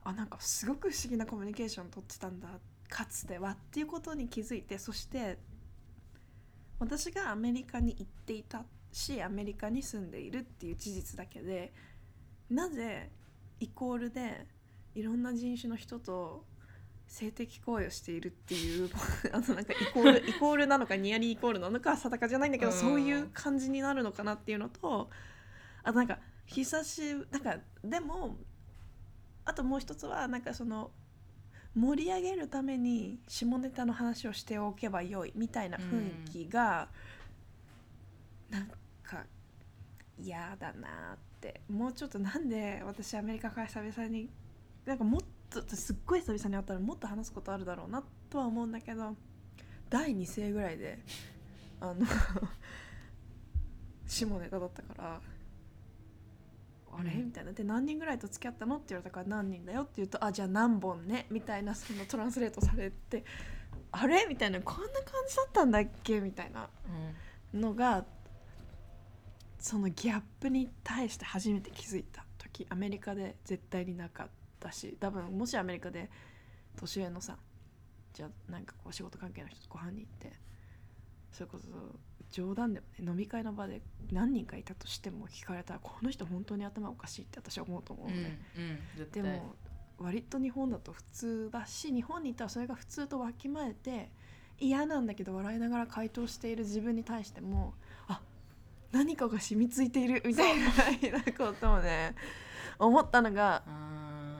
[0.05, 2.49] あなんかすごく不思議なコミュニケーション取ってたんだ
[2.89, 5.39] かつてはっていうことに気づいてそして
[6.79, 11.73] 私がアメリカに行っていたしアメリカに住んでいるっていう事実だけで
[12.51, 13.11] なぜ
[13.59, 14.47] イコールで
[14.97, 16.43] いろんな人種の人と
[17.07, 18.91] 性的行為をしているっていう
[19.33, 22.79] あのなんかイコール イコールなのかニアリーイコールなのか定かじゃないんだけど、うん。
[22.79, 25.11] そういう感じになるのかなっていうのと
[25.83, 28.39] あとなんか久しぶなんかでも
[29.45, 30.91] あともう一つはなんかその
[31.75, 36.89] 盛り上げるために下ネタの話をしておけばよいみたいな雰囲気が、
[38.49, 38.67] なん
[39.03, 39.27] か
[40.19, 41.61] 嫌だなって。
[41.69, 44.31] もうちょっとなんで私アメリカから久々に
[44.87, 45.21] なんかもっ
[45.51, 49.15] とすっごい久々に会ったらもっと話すことあるだろうなとは思うんだけど
[49.91, 50.99] 第2声ぐらいで
[51.81, 52.07] あの
[54.07, 55.21] 下ネタだったから。
[56.99, 57.13] あれ？
[57.13, 57.53] うんみたいな。
[57.53, 58.77] で何人ぐらいと付き合ったの？
[58.77, 61.27] って言われたから何人だよって言うとあじゃあ何本ね？
[61.31, 63.25] みたいなそのトランスレートされて
[63.93, 64.25] あれ？
[64.29, 64.61] みたいな。
[64.61, 66.21] こんな感じだったんだっけ？
[66.21, 66.71] みたいな
[67.53, 68.05] のが
[69.59, 72.67] そのギャップに対して初めて気づいた時。
[72.71, 74.33] アメリカで絶対になかった
[74.73, 76.11] し多分もしアメリカで
[76.77, 77.37] 年上のさ
[78.13, 80.33] じゃあなんかこう仕事関係の人とご飯に行って
[81.33, 81.67] それこそ
[82.31, 89.55] 冗談でもね飲み会の場で何人かいたとしても聞かれたらこの人本当に頭おかしいって私は思うと思ううんので、うんうんでも
[89.99, 94.11] 割と日本だと普通だし日本にいたらそれが普通とわきまえて
[94.59, 97.73] 嫌なんだけど笑いながら回答している自分に対しても
[98.09, 98.21] あ
[98.93, 100.71] 何かが染みついているみたいな
[101.37, 102.15] ことをね
[102.79, 103.63] 思ったのが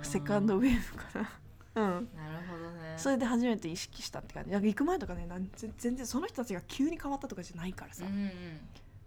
[0.07, 1.31] セカンドウェーブかな。
[1.77, 2.95] うん、なるほどね。
[2.97, 4.51] それで初めて意識したって感じ。
[4.51, 8.33] なんか行く前とかねなん全全然その人たちが急に変わったとかじゃないからさ、うんうん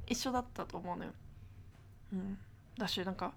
[0.10, 1.12] 一緒だったと思うのよ。
[2.14, 2.38] うん、
[2.78, 3.34] だしなんか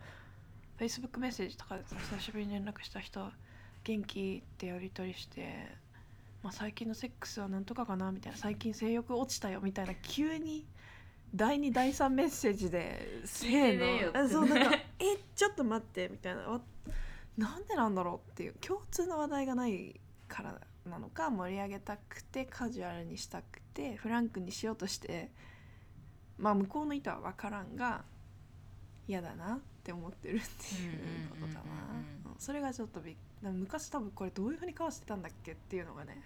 [0.79, 3.31] Facebook メッセージとかでさ久しぶりに連絡した人
[3.85, 5.68] 元気ってやり取りして、
[6.42, 10.64] まあ、最近のセックスはなんとかかなみたいな最近性欲落ちたよみたいな急に
[11.35, 14.18] 第2第3メッセージで「せ聞いてねえよって。
[14.18, 15.05] ねーの」あそうなんか「え
[15.37, 16.40] ちょっと待って」みたいな。
[16.42, 16.61] わ
[17.37, 25.31] なんでなんだろうっていう共通の話題がないからなのか盛り上げたくてカジュアルにしたくてフランクにしようとして
[26.38, 28.05] まあ向こうの意図は分からんが
[29.07, 31.62] 嫌だなって思ってるっていうことだな。
[32.38, 36.23] それがちょっとび昔多分これどういうふうに交わしてたんだっけっていうのがね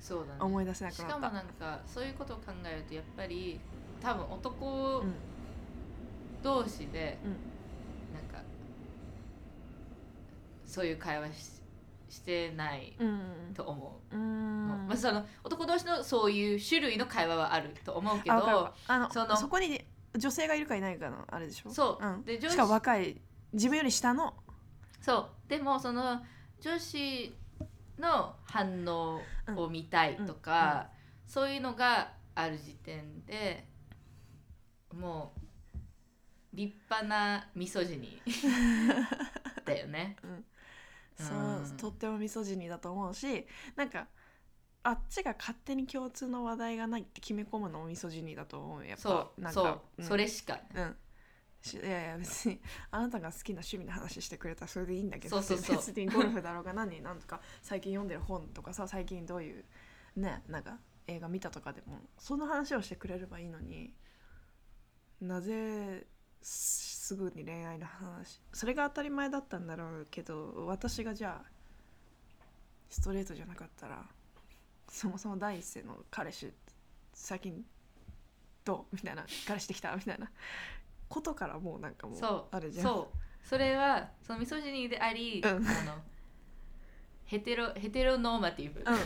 [0.00, 0.40] そうだね。
[0.40, 1.14] 思い出せなくなった。
[1.14, 3.60] しかもなんかそういうことを考えるとやっぱり
[4.00, 5.14] 多分男うん。
[6.42, 7.32] 同士でうん
[8.32, 8.42] か
[10.70, 11.60] そういう会話し
[12.08, 13.54] してないうん。
[13.54, 14.86] と思う、うん。
[14.88, 19.80] まあ、その男同士のそういう種類の会話はあると思うけどあのそのそこに
[20.16, 21.70] 女性がいるかいないかのあれでしょ？
[21.70, 23.20] そう、うん、で女子しかも若い
[23.52, 24.34] 自分より下の？
[25.00, 25.48] そう。
[25.48, 26.20] でもその
[26.60, 27.32] 女子
[27.98, 29.20] の反応
[29.56, 30.88] を見たいとか、
[31.26, 33.66] そういうのがある時点で
[34.92, 35.32] も
[36.52, 38.20] う立派なミソジニ
[39.64, 40.16] だよね。
[41.20, 41.76] そう、うん。
[41.76, 44.08] とってもミソジニーだと思うしなんか
[44.82, 49.02] あっちが勝手に共通の話題がないって決め込むのもミソジニーだと思うやっぱ。
[49.02, 50.04] そうなんかそう、ん。
[50.04, 50.58] それしか。
[50.74, 50.96] うん。
[51.62, 52.58] しいやいや別に
[52.90, 55.76] あなたが好きな趣味の話してくれたらそれでいいんだけどそうそうそう。
[55.76, 59.64] 別にゴルフだろうが何なんとか最近読んでる本とかさ最近どういう
[60.16, 63.92] ねなんか映画見たとかでもその話をしてくれればいいのに
[65.20, 66.06] なぜ
[66.42, 68.40] すぐに恋愛の話。
[68.52, 71.50] それが当たり前だったんだろうけど私がじゃあ
[72.88, 74.04] ストレートじゃなかったら
[74.88, 76.52] そもそも第一声の彼氏
[77.14, 77.64] 最近
[78.64, 80.30] どうみたいな彼氏できたみたいな
[81.08, 82.86] ことからもうなんかもうあれじゃん。
[82.86, 83.16] そう。
[83.46, 85.48] それはそのミソジニーであり、うん。
[85.48, 85.60] あの
[87.24, 89.04] ヘテロヘテロノーマティブ、うんうんう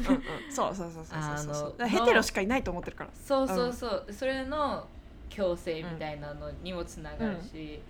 [0.49, 0.53] ん。
[0.53, 1.87] そうそうそうそうそうそう。
[1.87, 3.11] ヘテロしかいないと思ってるから。
[3.14, 4.87] そうそうそう、それの
[5.35, 7.81] 強制みたいなのにもつながるし、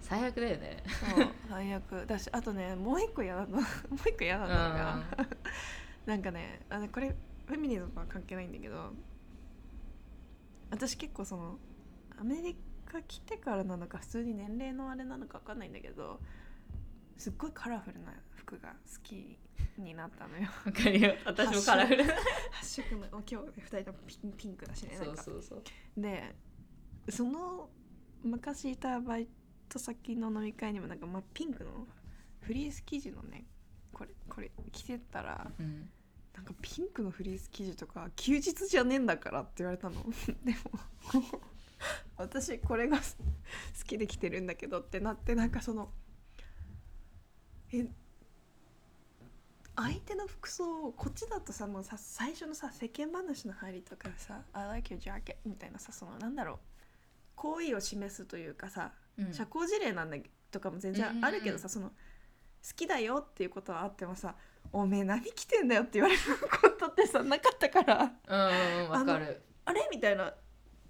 [0.00, 0.82] 最悪だよね。
[1.16, 2.06] そう最悪。
[2.06, 3.48] だしあとねもう一個嫌なの。
[3.58, 3.62] もう
[4.08, 5.02] 一個嫌なのが、
[6.06, 7.14] なんかねあのこれ
[7.46, 8.92] フェミニズムとは関係ないんだけど
[10.70, 11.58] 私結構その
[12.16, 16.20] アメリカ来てからなのか普通に年齢のあれなのか分かんないんだけど
[17.16, 19.36] すっごいカラフルな服が好き
[19.76, 20.48] になったのよ。
[20.64, 21.14] わかるよ。
[21.26, 22.04] 私もカラフル。
[22.52, 25.62] 発色の今日ね2人ともピンピンクだしねそうそうそう。
[25.96, 26.34] で
[27.10, 27.68] その
[28.22, 29.28] 昔いたバイ
[29.68, 31.86] ト先の飲み会にもなんか、まあ、ピンクの
[32.40, 33.46] フリース生地のね
[33.92, 35.88] これこれ着てたらうん
[36.34, 40.04] なんかピンクのフリース生地とか休日じゃねえんだからって言われたの。
[40.44, 41.40] でも
[42.16, 43.04] 私これが好
[43.84, 45.92] きで着てるんだけどってなってなんかその
[47.72, 47.88] え
[49.74, 56.77] 相手の服装こっちだとさもうさ最初のさ世間話の入りとかさ「I like your jacket」みたいなさそのなんだろう。
[57.38, 59.32] 好意を示すというかさうん。
[59.32, 60.16] 社交辞令なんだ
[60.50, 61.94] とかも全然あるけどさ、その好
[62.74, 64.34] きだよっていうことはあってもさ
[64.72, 66.20] 「おめえ何着てんだよ」って言われる
[66.60, 68.12] ことってさなかったから。
[68.28, 69.42] うんうんうんわかる。
[69.64, 70.34] あれみたいな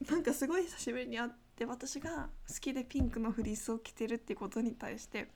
[0.08, 5.28] なんかすごい久しぶりに会って私が好きでピンクのフリースを着てるっていうことに対して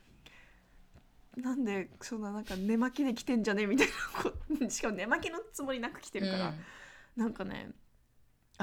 [1.37, 4.33] なんでそんななんか寝巻きで着てんじゃねえみたいなこ
[4.71, 6.55] しかも寝巻きのつもりなく着てるから、うん。
[7.17, 7.71] なんかね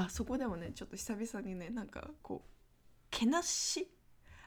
[0.04, 2.48] あそこでもねちょっと久々にねなんかこう
[3.10, 3.88] けなし？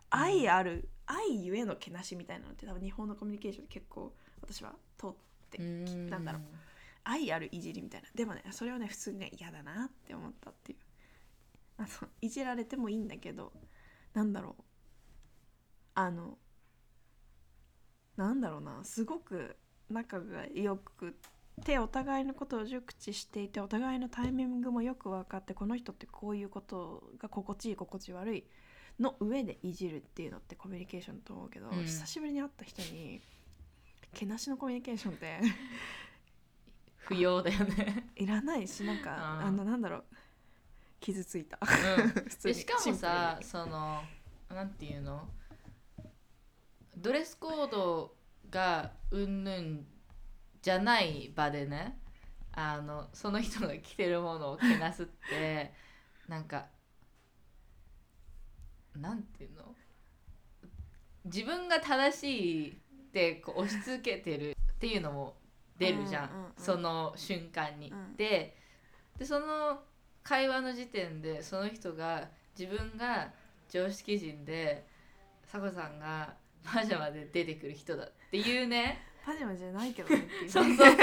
[0.09, 5.09] 愛ある愛ゆえのけなしみたいなのって多分日本のコミュニケーションで結構私は通っ
[5.51, 6.09] てうん。
[6.09, 6.41] なんだろう。
[7.03, 8.07] 愛あるいじりみたいな。
[8.15, 10.77] でもねそれはね普通にね嫌だなって思ったっていう。
[11.77, 11.87] あの
[12.21, 13.51] いじられてもいいんだけど
[14.13, 14.63] なんだろう。
[15.95, 16.37] あの
[18.15, 18.83] なんだろうな。
[18.83, 19.55] すごく
[19.89, 21.15] 仲が良く
[21.65, 28.43] てお互いのことを熟知していてお互いのタイミングもよく分かってこの人ってこういうことが心地いい心地悪い
[28.99, 31.83] の上でいじるっていうのってコミュニケーションだと思うけど、うん。
[31.83, 33.21] 久しぶりに会った人に
[34.13, 35.39] けなしのコミュニケーションって
[36.97, 38.09] 不要だよね。
[38.15, 40.03] いらないしなんかあのなんだろう
[40.99, 41.59] 傷ついた。
[41.61, 42.09] うん。
[42.29, 44.03] 普通にでしかもさその
[44.49, 45.27] なんていうの？
[46.95, 48.15] ドレスコード
[48.49, 49.87] がうんぬん
[50.63, 51.99] じゃない場でね
[52.53, 55.73] あのその人が着てるものをけなすって
[56.27, 56.67] なんか
[58.95, 59.75] なんていうの？
[61.25, 62.75] 自分が正しいっ
[63.11, 65.35] てこう押し付けてるっていうのも
[65.77, 67.91] 出るじゃん,、うんうんうんその瞬間に。
[67.91, 68.15] うん。
[68.15, 68.57] で
[69.17, 69.83] でその
[70.23, 73.33] 会話の時点でその人が自分が
[73.67, 74.87] 常識人で
[75.41, 80.49] 佐子さんがパジャマで出てくる人だっていうねパジャマじゃないけどねっていう。
[80.51, 80.87] そうそうそう。
[80.87, 80.97] っ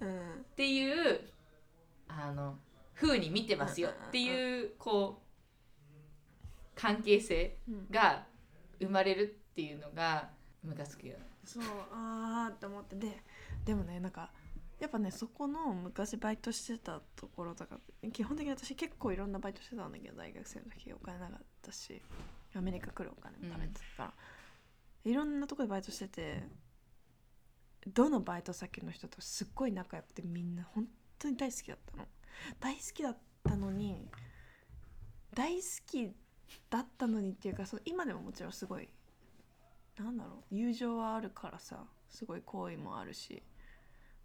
[0.00, 0.04] う
[0.40, 0.44] ん。
[0.56, 1.20] ていう
[2.08, 2.58] あの
[2.94, 3.90] 風に見てますよ。
[3.90, 5.96] っていうこう
[6.74, 7.88] 関係性うん。
[7.90, 8.26] が
[8.80, 10.30] 生まれるっていうのが
[10.62, 11.24] ムカつくよね。
[11.44, 12.96] そうあーって思って。
[12.96, 13.22] で
[13.64, 14.32] でもねなんか
[14.80, 17.78] やっぱねそこの昔バイトしてたところとか
[18.12, 22.02] 基本的に私結構いろんなバイトしてたんだけど大学生の時お金なかったし
[22.54, 24.14] アメリカ来るお金も貯めてたか
[25.04, 26.42] ら、いろんなとこでバイトしてて
[27.86, 30.86] どのバイト先の人とすっごい仲良くてみんな本
[31.18, 32.06] 当に大好きだったの。
[32.60, 34.08] 大好きだったのに
[35.34, 36.10] 大好き
[36.70, 38.88] だったのにっていうかそう今でももちろんすごい
[39.98, 43.42] なんだろう友情はあるからさすごい好意もあるし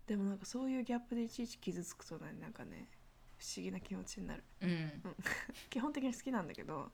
[0.08, 2.90] でもなんかそういうギャップでいちいち傷つくとねなんかね
[3.38, 4.44] 不思議な気持ちになる。
[4.62, 5.02] うん。
[5.72, 6.92] 基本的に好きなんだけど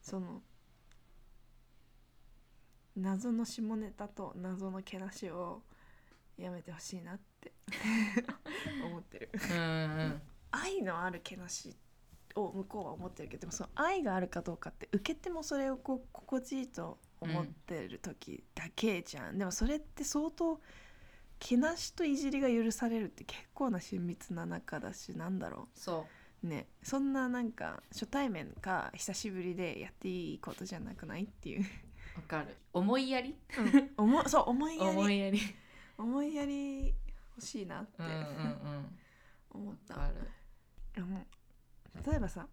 [0.00, 0.42] その
[2.94, 5.62] 謎の下ネタと謎のけなしを
[6.36, 7.52] やめてほしいなって
[8.84, 9.30] 思ってる。
[9.32, 9.62] うんう
[10.08, 10.22] ん。
[10.50, 11.74] 愛のあるけなし
[12.34, 20.60] を向こうは思ってるけどでもその愛があるかどうかって受けてもそれをこう心地いいと思ってる時だけじゃん、でもそれって相当
[21.38, 26.06] けなしといじりが許されるって結構な親密な仲だしなんだろそ
[26.42, 26.46] う。
[26.46, 26.68] ね。
[26.82, 31.62] そんななんか初対面か久しぶりでやっていいことじゃなくないっていう、
[32.16, 32.54] わかる。
[32.72, 33.34] 思いやり？
[33.58, 34.90] うん、思そう思いやり。
[34.90, 35.40] 思いやり
[35.98, 36.94] 思いやり
[37.36, 38.98] 欲しいなってうんうんうん。
[39.50, 40.10] 思った、あ
[40.98, 41.24] の
[42.06, 42.46] 例えばさ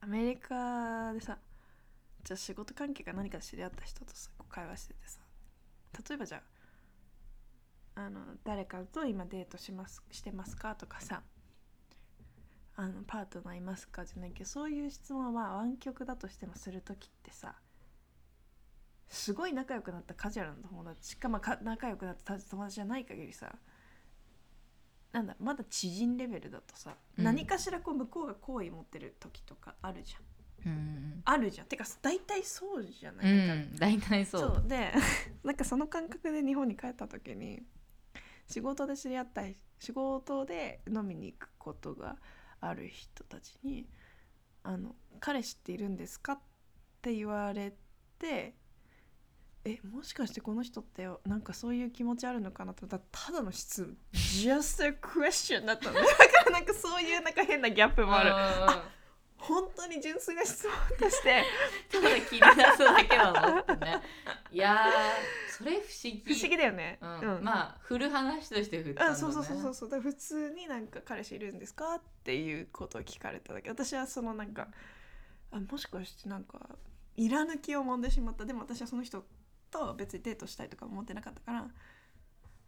[0.00, 1.38] アメリカでさ
[2.24, 5.18] じゃあ仕事関係か何かで知り合った人とさ会話しててさ
[6.08, 6.42] 例えばじゃ
[7.96, 11.22] ああの誰かと今デートしますしてますかとかさ
[12.76, 17.54] あのパートナーいますかじゃないけどそういう質問は湾曲だとしてもする時ってさ
[19.08, 21.10] すごい仲良くなったカジュアルな友達。
[21.10, 23.54] しかもか仲良くなった友達じゃない限りさ
[25.12, 27.24] なんだまだ知人レベルだとさ、うん。
[27.24, 30.22] 何かしらこう向こうが好意持ってる時とかあるじゃん。
[30.66, 31.66] うんあるじゃん。
[31.68, 34.54] てか大体そうじゃなうい、なんかん大体そう。
[34.56, 34.68] そう。
[34.68, 34.92] で
[35.44, 37.62] なんかその感覚で日本に帰った時に
[38.48, 39.42] 仕事で知り合った
[39.78, 42.16] 仕事で飲みに行くことが
[42.60, 43.86] ある人たちに
[44.64, 46.40] 「あの彼氏っているんですか?」っ
[47.00, 47.72] て言われ
[48.18, 48.54] て
[49.66, 56.12] 「えもしかしてこの人ってなんかそういう気持ちあるのかな?」とたただの質問 just a question だったのだか
[56.46, 58.30] らなんかそういうなんか変なギャップもある。
[58.32, 58.92] あ
[59.38, 61.44] 本当に純粋な質問として
[61.92, 64.02] ただ切り出すだけなのってね。
[64.50, 66.22] いやーそれ不思議。
[66.26, 66.98] 不思議だよね。
[67.00, 67.44] うん。
[67.44, 69.74] まあ振る話として振ったんだ、ね、うん、そうそうそうそう。
[69.74, 73.68] そうだ普通になんか彼氏いるんですかっていうことを聞かれただけ。
[73.68, 74.68] 私はそのなんか
[75.52, 76.58] あもしかしてなんか
[77.16, 78.44] いらぬ気を揉んでしまった。
[78.44, 79.24] でも私はその人
[79.70, 81.68] と別にデートしたいとか思ってなかったから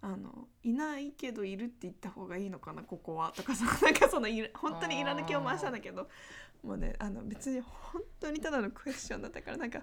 [0.01, 3.33] あのいないけどいるって言った方がいいのかなここは。
[3.35, 6.09] とかさなんかそのい本当にいらぬ気を回したんだけど。
[6.63, 9.83] もうねあの別に本当にただのクエスチョンだったからなんか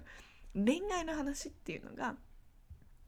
[0.54, 2.16] 恋愛の話っていうのが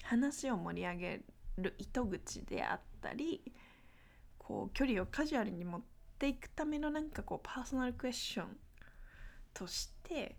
[0.03, 1.21] 話を盛り上げ
[1.59, 3.43] る糸口であったり
[4.39, 5.81] こう距離をカジュアルに持っ
[6.19, 8.57] ていくためのなんかこうパーソナルクエスチョン
[9.53, 10.37] として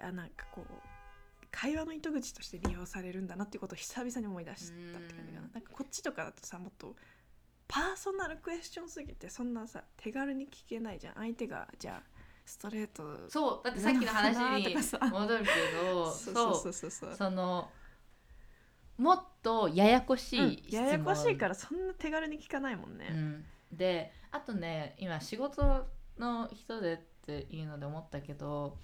[0.00, 0.97] あなんかこう
[1.50, 5.46] 会話の糸口として利用されるんだなっていうことを久々に思い出したって感じかな。
[5.46, 5.52] うん。
[5.52, 6.94] なんかこっちとかだとさもっと
[7.66, 11.14] パーソナルクエスチョンすぎてそんなさ手軽に聞けないじゃん。
[11.14, 13.28] 相手がじゃあストレート。
[13.28, 13.64] そう。
[13.64, 14.76] だってさっきの話に
[15.10, 15.50] 戻るけ
[15.92, 16.72] ど そうそそううそう。
[16.72, 17.70] そうそうその
[18.98, 25.86] もっとややこしいうんややこしいからそんな手軽に聞かないもんね、うん、であとね今仕事
[26.18, 28.76] の人でっていうので思ったけど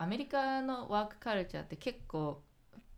[0.00, 2.42] アメリカのワークカルチャーって結構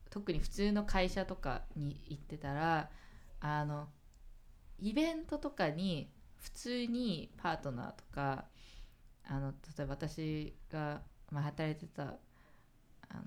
[0.09, 2.91] 特に普通の会社とかに行ってたら
[3.41, 3.89] あの
[4.79, 8.45] イベントとかに普通にパートナーとか
[9.29, 11.01] あの例えば私が、
[11.33, 12.07] まあ、働いてたあ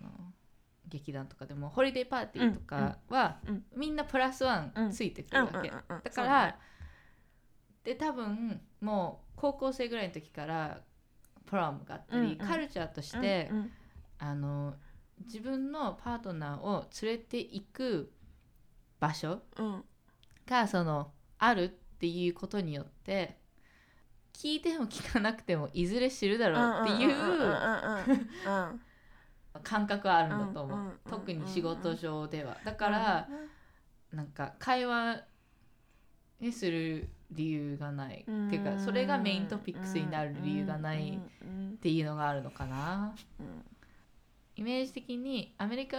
[0.02, 0.32] の
[0.88, 6.58] 劇団とかでもホリデーパーティーとかは、うんうんみんなプラスワンついてくるわけ、だから、
[7.84, 10.80] で多分もう高校生ぐらいの時から
[11.46, 12.38] プロムがあったり、うんうん。
[12.38, 13.72] カルチャーとして、ねうんうん。
[14.20, 14.74] あの
[15.26, 18.12] 自分のパートナーを連れて行く
[19.00, 19.84] 場所うん。
[20.46, 21.68] がそのあるっ
[21.98, 23.38] ていうことによって
[24.34, 28.82] 聞いても聞かなくてもいずれ知るだろうっていんんんうんううんうん
[29.64, 32.58] 感覚はあるんだと思う、うんうんうん特に仕事上では。
[32.66, 33.30] だから、
[34.12, 35.24] なんか会話
[36.40, 41.78] にする理由がない、うんっていうかそれがメイントピックスになる理由がないっうん。
[41.78, 43.14] ていうのがあるのかな。
[43.40, 43.64] うん。
[44.56, 45.98] イメージ的にアメリカ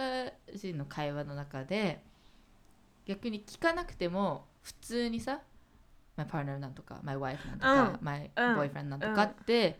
[0.55, 2.01] 人の会話の中で
[3.05, 5.41] 逆に聞かなくても普通にさ
[6.15, 7.97] My partner なんとか My wife なんとか、うん。
[8.01, 8.59] My うん。
[8.59, 9.79] boyfriend なんとかって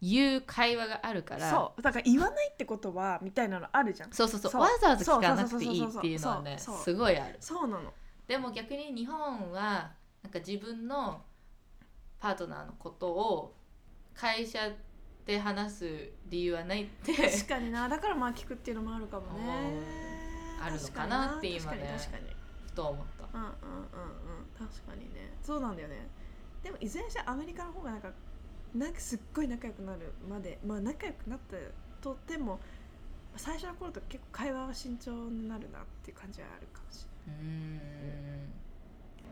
[0.00, 1.82] いう会話があるから、そう。
[1.82, 4.12] だから言わないってことはみたいなのあるじゃん。
[4.12, 4.60] そうそうそう。
[4.60, 7.36] わざわざ聞かなくていいっていうのはねすごいある。
[7.38, 7.68] そう。
[7.68, 7.92] なの
[8.26, 9.92] でも逆に日本は
[10.22, 11.22] なんか自分の
[12.18, 13.54] パートナーのことを
[14.14, 14.70] 会社
[15.26, 17.14] で話す理由はないって。
[17.14, 17.88] 確かにな。
[17.88, 19.80] だからまあ聞くっていうのもあるかもね。
[20.60, 21.62] あるのかなって今ね。
[21.62, 22.24] 確かに確かに
[22.66, 23.38] ふと思った。
[23.38, 23.56] うんうんうんうん。
[24.58, 25.36] 確かにね。
[25.42, 26.08] そうなんだよね。
[26.62, 28.10] でもいずれにしてアメリカの方がなんか
[28.74, 31.56] なんかすっごい仲良くなるまでまあ仲良くなった
[32.00, 32.60] とても
[33.36, 38.52] 最初の頃と結構会話は慎重になるなっていう感じはあるかもしうーん。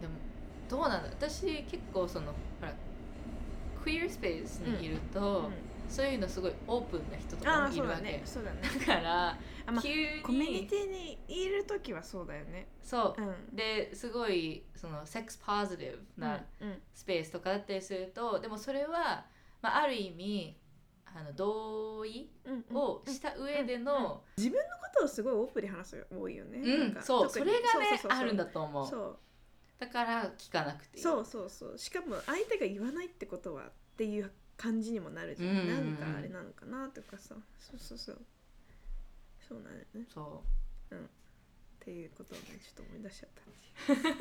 [0.01, 0.14] でも
[0.70, 2.72] どうなんだ私結構そのほら
[3.82, 5.50] クイアスペースにいると、
[5.88, 8.60] そういうのすごいオープンな人とあかもいるわけ、ねそうだね。
[8.62, 12.68] だから、あまあ急にコミュニティにいる時はそうだよね。
[12.82, 13.22] そう。
[13.22, 13.56] うん。
[13.56, 19.24] ですごいそのセックスポジティブなうんスペースとかだったりすると、でもそれは、
[19.62, 20.56] まあ、ある意味
[21.06, 22.76] あの同意うんうん。
[22.76, 27.02] をした上での、自分のことをすごいオープンに話す人多いよね、うん。
[27.02, 27.30] そう。
[27.30, 28.20] それがねそうそうそうそう。
[28.20, 28.86] あるんだと思う。
[28.86, 29.18] そう
[29.81, 31.03] だから聞かなくていい。
[31.03, 31.78] そうそうそう。
[31.78, 35.68] しかも相手が言わないってことはっていう感じにもなるじゃん,、うんうんうん。
[35.68, 37.35] なんかあれなのかなとかさ。
[37.59, 38.18] そうそうそう。
[39.41, 40.07] そうなんだよね。
[40.12, 40.45] そ
[40.93, 43.93] っていうことをねちょっと思い出しちゃった。
[43.95, 44.16] う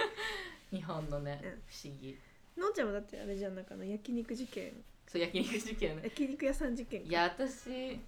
[0.76, 1.50] 日本のね、うん。
[1.68, 2.18] 不思議。
[2.56, 3.56] のんちゃんもだってあれじゃん。
[3.56, 4.82] なんかあの焼肉事件。
[5.08, 5.98] そう焼肉事件。
[5.98, 8.00] ね焼肉屋さん事件いや私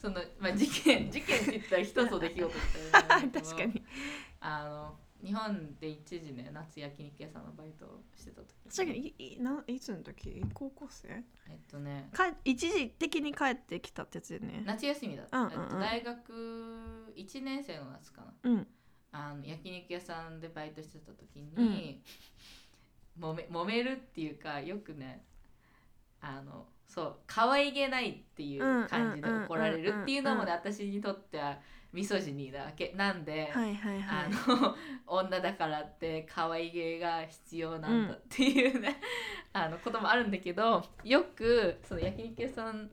[0.00, 3.82] その、まあ、事件事件って言ったら一つの出来事って 確かに。
[4.40, 8.48] あの日本で一時ね夏焼肉屋さんのバイトをしてた時。
[8.68, 10.44] さっきいいないつの時？
[10.52, 11.08] 高校生？
[11.48, 12.10] えっとね。
[12.12, 14.62] か一時的に帰ってきたってやつだよね。
[14.66, 15.62] 夏休みだった、うんうんうん。
[15.62, 16.32] えっと大学
[17.16, 18.50] 1年生の夏かな。
[18.50, 18.66] うん。
[19.12, 22.02] あの焼肉屋さんでバイトしてた時に、
[23.18, 25.24] 揉め揉めるっていうかよくね
[26.20, 30.58] あのそう可愛げないっていう感じで怒られるっていうのもねうん。
[30.58, 31.58] 私にとっては
[31.94, 32.92] ミソジニーなわけ。
[32.96, 34.26] なんで、はいはいはい。
[34.26, 34.76] あの
[35.06, 39.00] 女だからって可愛げが必要なんだっていうね、
[39.52, 42.90] あのこともあるんだけどよくその焼肉屋さん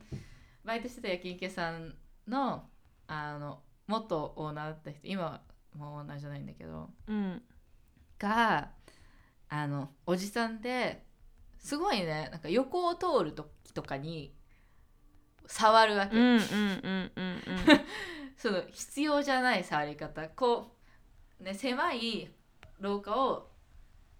[0.63, 1.95] バイトしてた焼肉屋さん
[2.27, 2.63] の
[3.07, 5.41] あの元オーナーだった人今は
[5.75, 7.41] もうオーナーじゃないんだけどうん。
[8.19, 8.69] が
[9.49, 11.03] あのおじさんで
[11.57, 14.35] すごいねなんか横を通る時とかに
[15.47, 16.15] 触るわけ、
[18.41, 20.27] その必要じゃない触り方。
[20.29, 20.71] こ
[21.39, 22.27] うね狭い
[22.79, 23.51] 廊下を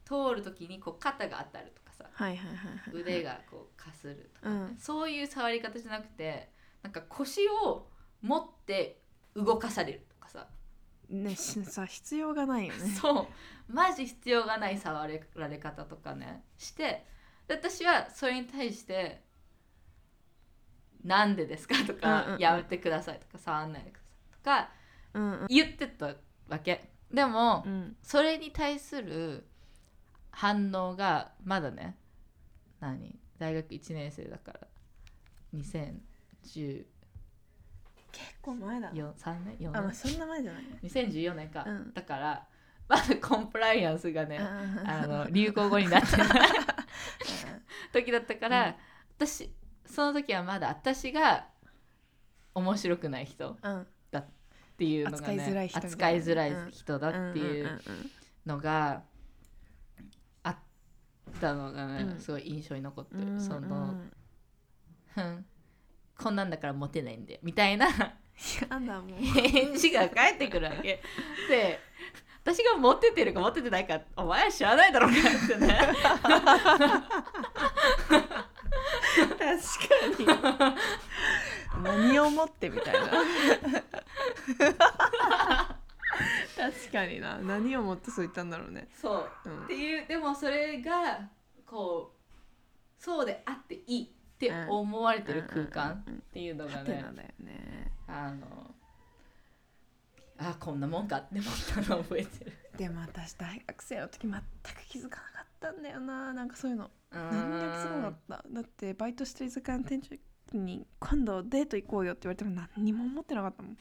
[0.06, 2.06] 通る時にこう肩が当たるとかさ。
[2.12, 4.78] はいはいはいはい腕がこうかするとか、ねうん。
[4.78, 6.50] そういう触り方じゃなくて
[6.84, 7.88] なんか腰を
[8.22, 9.02] 持って
[9.36, 10.48] 動かされるとかさ、
[11.10, 12.90] ねしさ必要がないよね。
[12.94, 13.28] そう。
[13.74, 16.44] マジ必要がない触られ方とかね。
[16.60, 17.08] して
[17.48, 19.24] で私はそれに対して
[21.04, 22.40] 「なんでですか?」とか、うんうんうん。
[22.40, 24.01] やめてください」とか「触んないでく
[24.44, 24.82] ださい」とか
[25.14, 25.48] うんうん。
[25.48, 26.16] 言ってた
[26.48, 26.90] わけ。
[27.12, 27.96] でも、うん。
[28.02, 29.46] それに対する
[30.32, 31.98] 反応がまだね
[32.80, 33.20] 何？
[33.38, 34.60] 大学1年生だから。
[35.56, 36.86] 2014
[38.12, 38.94] 結構前だな。
[38.94, 39.78] 3年？4年？
[39.78, 40.64] あまあそんな前じゃない。
[40.64, 41.94] ね2014年か、うん。
[41.94, 42.48] だから
[42.88, 46.28] まだコンプライアンスがね、ああの流行語になってない。
[47.94, 48.78] 時だったから、
[49.18, 49.54] 私
[49.86, 51.48] その時はまだ私が
[52.54, 53.52] 面白くない人。
[53.52, 53.88] っうん
[54.82, 55.70] ていうのがね。
[55.72, 57.80] 扱いづらい人だっていう
[58.48, 59.04] のが
[60.42, 60.56] あっ
[61.40, 62.20] たのがね、うん。
[62.20, 63.94] すごい印象に残ってる、うんその、
[65.18, 65.46] うん
[66.18, 67.88] こんなんだからモテないんだよみたいな。
[68.34, 71.00] 返事が返ってくるわけ。
[71.48, 71.80] で
[72.44, 75.80] 私がモテてるかモテてないかお前は知らないだろうかってね。
[79.22, 79.54] 確か
[80.18, 80.76] に
[81.82, 83.10] 何をもってみたいな。
[86.56, 87.40] 確かにな。
[87.40, 88.88] 何をもってそう言ったんだろうね。
[89.02, 89.50] そう。
[89.50, 89.64] うん。
[89.66, 91.30] っていうでもそれが
[91.66, 94.08] こうそうであっていいっ
[94.38, 96.78] て思われてる空間っていうのがね。
[96.78, 97.92] ハテナだよね。
[98.08, 98.76] あの
[100.38, 102.54] あこんなもんかって思ったのを覚えてる。
[102.78, 104.42] でも私大学生の時全く
[104.90, 106.34] 気づかなかったんだよな。
[106.34, 106.90] なんかそういうの。
[107.12, 108.44] 何何にも気づかなかった。
[108.50, 110.16] だってバイトしてる居酒屋の店長
[110.58, 113.78] に今度デート行こうよって言われても何にも思ってなかったもん。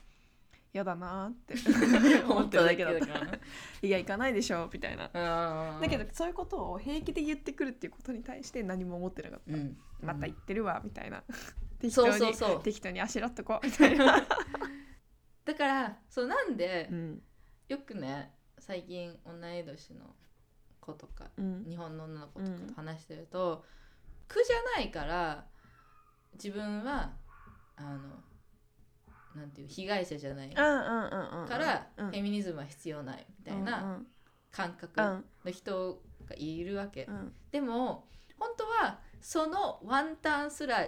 [0.73, 2.23] やだなーって。
[2.25, 3.07] 思ってるだけだった。
[3.07, 3.39] から。
[3.83, 5.09] いや行かないでしょみたいな。
[5.09, 9.77] だだけどそういうことを平気で言ってくるっていうことに対して何も思ってなかった、うん。
[10.01, 11.25] また言ってるわみたいな。
[11.81, 12.63] 適そ当にうそうそう。
[12.63, 14.25] 適当にあしらっとこうみたいな、
[15.45, 17.23] だからそうなんでうん。
[17.69, 20.15] よくね最近同い年の
[20.81, 21.65] 子とかうん。
[21.69, 23.65] 日本の女の子とかと話してると、
[24.29, 25.50] 苦じゃないから
[26.35, 27.13] 自分は
[27.77, 27.99] あの
[29.35, 31.49] なんていう被害者じゃないかうんうんうんうん。
[31.49, 32.11] ら、うん。
[32.11, 34.01] フェミニズムは必要ないみたいな
[34.51, 35.25] 感覚うん。
[35.45, 37.33] の人がいるわけ、うん。
[37.51, 38.09] でも
[38.39, 40.87] 本当はそのワンタンすら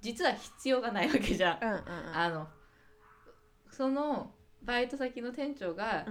[0.00, 1.58] 実は必要がないわけじゃん。
[1.62, 1.82] うんうん
[2.14, 2.48] あの
[3.70, 6.04] そのバイト先の店長が、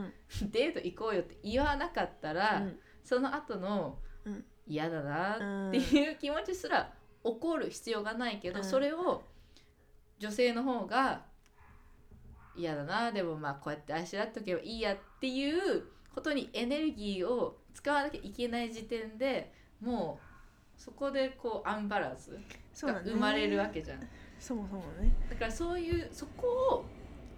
[0.51, 2.79] デート行こうよって言わなかったら、うん。
[3.03, 4.45] その後のうん。
[4.65, 5.69] 嫌だなうん。
[5.69, 6.93] っていう気持ちすら
[7.27, 8.63] 怒る必要がないけど、うん。
[8.63, 9.23] それを
[10.19, 11.25] 女性の方が
[12.55, 22.31] 嫌だなでもまあこうやってあしらっとけばいいやっていうことにエネルギーを使わなきゃいけない時点でもうそこでこうアンバランス
[22.85, 23.99] が生まれるわけじゃん。
[24.39, 25.11] そもそもね。
[25.29, 26.85] だからそういうそこを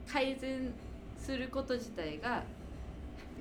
[0.07, 0.73] 改善
[1.17, 2.43] すること自体が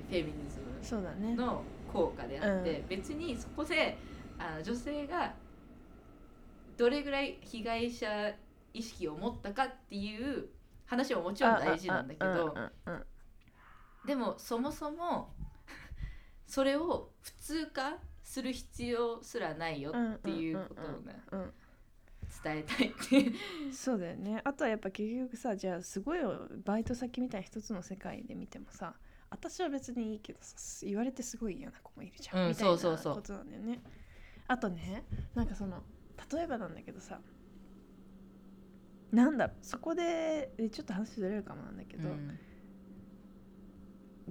[0.09, 1.31] フェミニズそうだね。
[1.31, 3.97] ムの効果であって、う別にそこで
[4.37, 5.33] あの女性が
[6.79, 8.33] どれぐらい被害者
[8.73, 10.47] 意識を持ったかっていう
[10.85, 12.55] 話ももちろん大事なんだけど
[14.05, 15.33] でもそもそも
[16.47, 21.53] それを普通化する必要すらないよっていうことをねうんうん
[22.43, 23.73] 伝えたいって。
[23.73, 24.39] そうだよね。
[24.43, 26.19] あとはやっぱ結局さじゃあすごい
[26.63, 28.93] バイト先みたいな一つの世界で見てもさ
[29.31, 30.55] 私は別にいいけどさ
[30.85, 33.15] 言われてすごい嫌な子もいるじゃん、うんみたいなそうそうそう。
[33.15, 33.81] ことなんだよね。
[34.47, 35.03] あとね
[35.33, 35.83] なんかその
[36.33, 37.19] 例えばなんだけどさ
[39.11, 42.39] なんだろうそこでえちょっと話ずれるかもなんだけど、うん。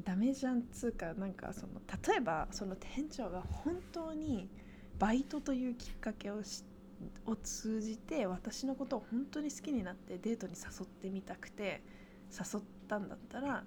[0.05, 4.49] ダメじゃんつうかなんかその例えばその店長が本当に
[4.99, 6.65] バイトというきっかけをし
[7.27, 11.83] を通じて私のことを本当に好きになってデートに誘ってみたくて
[12.33, 13.65] 誘ったんだったら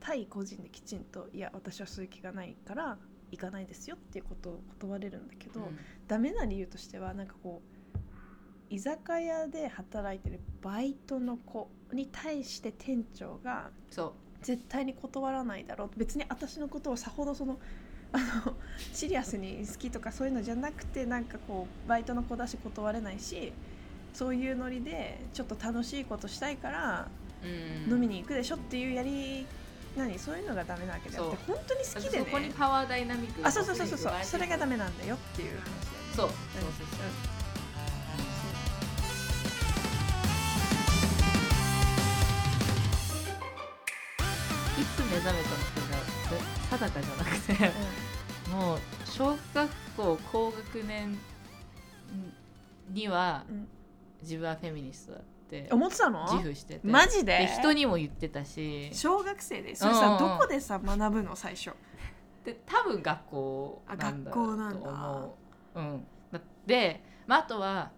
[0.00, 2.98] 対個人できちんと「いや私はそういう気がないから
[3.30, 5.78] 行かないですよ」っていうことを断れるんだけど、うん。
[6.06, 14.12] ダメな理由としてはなんかこう居酒屋で働いてるバイトの子に対して店長がそう。
[14.42, 15.90] 絶対に断らないだろう。
[15.98, 17.58] 別に私のことをさほどその
[18.12, 18.56] あの
[18.92, 23.52] シリアスに好きとかそういうのじゃなくてなんかこうバイトの子だし断れないし
[24.14, 27.08] そういうノリでちょっと楽しいことしたいから
[27.42, 27.92] うん。
[27.92, 29.46] 飲みに行くでしょっていうやり
[29.96, 30.18] 何？
[30.18, 33.98] そういうのがダメなわけじゃなくて本当に好きでそこにねパワーダイナミックがあそうそうそうそう。
[33.98, 35.72] そうそれがダメメなんだよっていう話だよね。
[36.14, 36.26] そう。
[36.26, 36.32] そうそうう。
[36.32, 37.26] ん
[44.78, 45.96] いつ目覚めたのか
[46.80, 47.72] が定かじゃなくて
[48.50, 51.18] もう小学校高学年
[52.90, 53.56] にはうん。
[53.56, 53.68] うん
[54.22, 55.68] 自分はフェミニストだって。
[55.70, 56.24] 思ってたの？
[56.32, 56.80] 自負してて。
[56.82, 57.38] マジで？
[57.38, 58.90] で人にも言ってたし。
[58.92, 59.74] 小学生で。
[59.74, 60.12] それうんうん。
[60.12, 61.72] うんさどこでさ学ぶの最初？
[62.44, 64.54] で多分学校なんだと思う。
[64.54, 65.28] あ学校なんだ。
[65.74, 67.90] うん、だで、まあ、あとは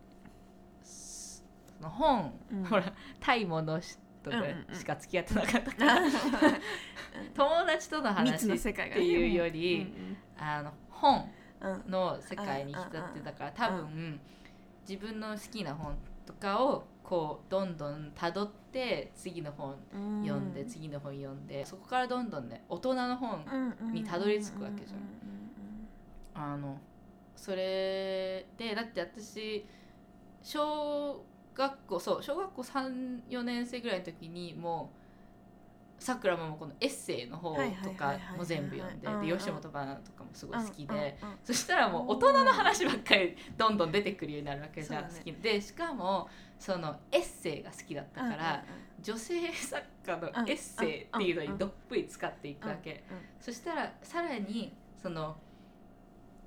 [0.83, 1.43] そ
[1.83, 2.65] の本、うん。
[2.65, 4.75] ほら「タイものし」とかうんうんうん。
[4.75, 6.01] しか付き合ってなかったから、
[7.35, 9.03] 友達との話っの世界がね。
[9.03, 10.17] ていうより、うん。
[10.39, 11.31] あの本
[11.61, 11.73] うん。
[11.73, 14.21] うんの世界に浸ってたから多分
[14.89, 20.53] 自分の好きな本とかをこうどんどん辿って次の本うん読ん。
[20.53, 23.43] で次の本読んでそこからどんどんね大人の本
[23.93, 24.97] にたどり着くわけじゃ
[26.39, 26.53] ん。
[26.53, 26.77] あの
[27.35, 29.65] それでだって私
[30.43, 34.98] 小学校そう小学校34年生ぐらいの時にもう
[35.99, 45.11] さくらももこのエッセイの方とかも全部読んでで吉本バナナとかもすごい好きでそしたらもう大人の話ばっかりどんどん出てくるようになるわけじゃん、ね。
[45.17, 45.61] 好きで。
[45.61, 46.29] しかも
[46.59, 48.65] そのエッセイが好きだったから、
[49.01, 53.05] 女性作家のエッセイっていうのにどっぷり使っていくわけ、
[53.41, 55.37] そしたらさらにその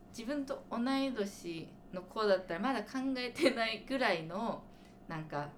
[0.09, 4.63] 自分と同い年の子だったらまだ考えてないぐらいの
[5.07, 5.49] なんか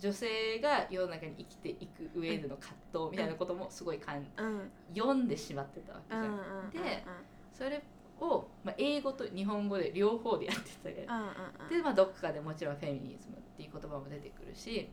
[0.00, 4.46] 女性が世の中に生きていく上での葛藤みたいなこともすごいかんうん。
[4.46, 6.24] うん読んでしまってたわけじゃん。
[6.24, 7.04] うんうんで
[7.52, 7.82] それ
[8.18, 11.06] を、まあ、英語と日本語で両方でやってたけ。
[11.06, 14.88] どうんで、まあ、どっかでもちろんフェミニズムっていう言葉も出てくるし。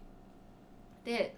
[1.06, 1.36] で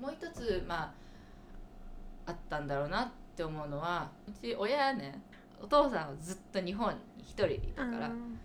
[0.00, 5.20] もう一つまああったんだろうなって思うのはうち親はね
[5.60, 8.38] お父さんはずっと日本に一人でいたから、うん。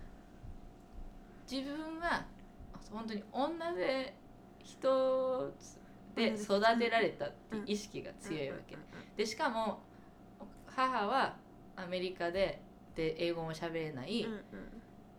[1.50, 2.24] 自分は
[2.92, 4.14] 本当に女で
[4.58, 5.78] 一つ
[6.14, 8.76] で育てられたって意識が強いわけ。
[9.16, 9.80] でしかも
[10.66, 11.36] 母は
[11.76, 12.60] アメリカで
[12.94, 14.26] で英語も喋れない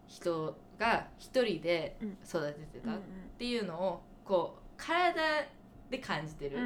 [0.07, 1.97] 人が一人で
[2.27, 2.97] 育ててたっ
[3.37, 5.47] ていうのをこう体
[5.89, 6.57] で感じてる、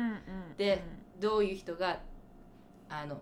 [0.58, 0.82] で
[1.20, 2.00] どういう人が
[2.90, 3.22] あの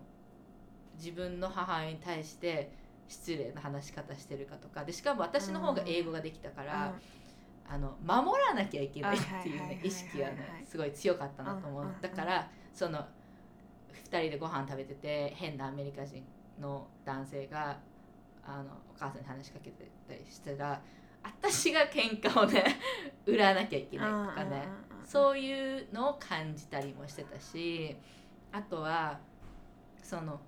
[0.96, 2.72] 自分の母親に対して
[3.08, 4.84] 失礼な話し方してるかとか。
[4.84, 6.94] でしかも私の方が英語ができたから、
[7.72, 11.86] あの守らなきゃいけないっていうね意識はねすごい強かったなと思う。
[12.02, 16.22] だからその2人でご飯食べてて変なアメリカ人
[16.60, 17.78] の男性が
[18.44, 20.82] あのお母さんに話しかけてたりしたら
[21.22, 22.62] 私が喧嘩をね
[23.24, 24.68] 売らなきゃいけないとかね
[25.02, 27.96] そういうのを感じたりもしてたし
[28.52, 29.18] あとは
[30.02, 30.38] その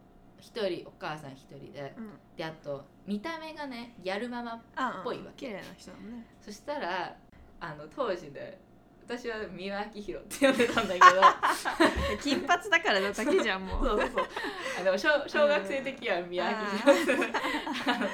[0.45, 1.95] 一人お母さん一人で。
[1.97, 2.11] うん。
[2.37, 5.47] であと見た目がねギャルママあぽいわけ。
[5.47, 6.27] 綺麗な人だもんね。
[6.39, 7.17] そしたら
[7.61, 8.59] あの当時で
[9.07, 11.07] 私は三輪明宏って呼んでたんだけど。
[12.23, 13.87] 金髪だからだけじゃんもう。
[13.89, 14.27] そうそうそう。
[14.81, 17.23] あの小小学生的には三輪明宏。
[17.89, 18.09] あの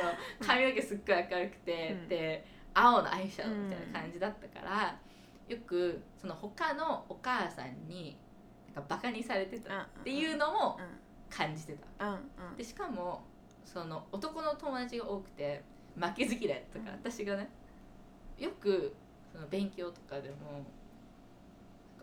[0.47, 2.09] 髪の毛すっごい明るくて、うん。
[2.09, 4.97] で青のアイシャドウみたいな感じだったから、
[5.49, 8.17] よくその他のお母さんに
[8.73, 12.07] なんかバカにされてたっていうのもうん感じてた。
[12.07, 12.57] うんうん。
[12.57, 13.23] でしかも
[13.65, 15.63] その男の友達が多くて
[15.97, 17.49] 負けず嫌いだったから、私がね
[18.39, 18.95] よく
[19.33, 20.65] その勉強とかでも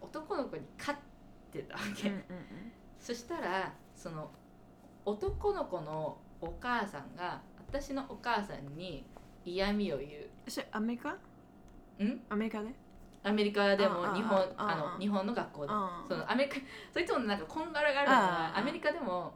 [0.02, 1.00] 男の子に勝っ
[1.52, 2.24] てたわけ、うんうん
[3.00, 4.32] そしたらその
[5.06, 9.06] 男の子のお母さんが私のお母さんに
[9.46, 10.08] 嫌味を言
[10.48, 11.16] それアメリカ？
[12.00, 12.22] うん？
[12.30, 12.70] アメリカで？
[13.24, 15.70] アメリカでも日本あの日本の学校で。
[15.72, 16.06] あ。
[16.08, 16.58] そのアメリカ
[16.94, 18.60] そいつもなんかこんがらがあるのあはあ。
[18.60, 19.34] アメリカでも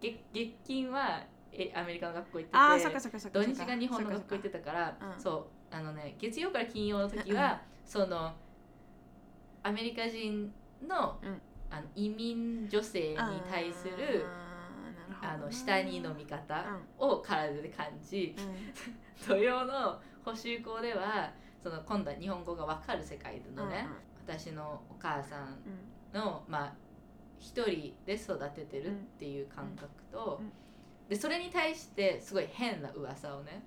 [0.00, 8.32] 月月金はえアメリカの学校行っててあーそっかそっかそっか土日が日本の学校行ってたからそうあのね月曜から金曜の時はその
[9.62, 10.52] アメリカ人
[10.86, 11.40] のうん。
[11.70, 13.16] あの移民女性に
[13.48, 14.26] 対する
[15.22, 16.64] あの下にの見方
[16.98, 18.34] を体で感じ、
[19.26, 21.32] 土曜の補習校では
[21.62, 23.86] その今度は日本語が分かる世界のね、
[24.26, 25.58] 私のお母さん
[26.16, 26.72] の、まあ
[27.38, 30.40] 一人で育ててるっていう感覚と、
[31.08, 33.62] でそれに対してすごい変な噂をね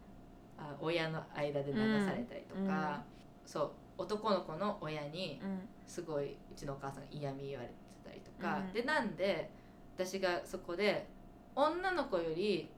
[0.58, 3.04] あ親の間で流されたりとか、
[3.46, 5.42] そう男の子の親に
[5.86, 7.74] すごいうちのお母さん嫌味言われて
[8.06, 9.50] たりとか、でなんで
[9.96, 11.08] 私がそこで
[11.56, 12.70] 女の子より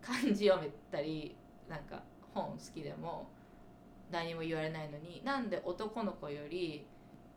[0.00, 1.36] 漢字読めたり
[1.68, 2.02] なんか
[2.34, 3.28] 本好きでも
[4.10, 6.86] 何も言われないのになんで男の子より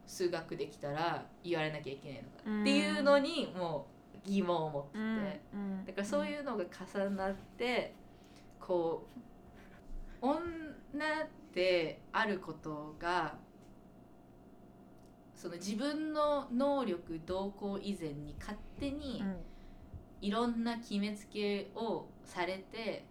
[0.06, 3.88] 数学できたら言われなきゃいけないのかっていうのにも
[4.26, 5.42] う疑問を持ってて、
[5.88, 7.94] だからそういうのが重なって
[8.60, 9.08] こ
[10.22, 10.40] う女
[11.54, 13.36] であることが
[15.36, 19.22] その自分の能力動向以前に勝手に
[20.22, 23.04] いろんな決めつけをされて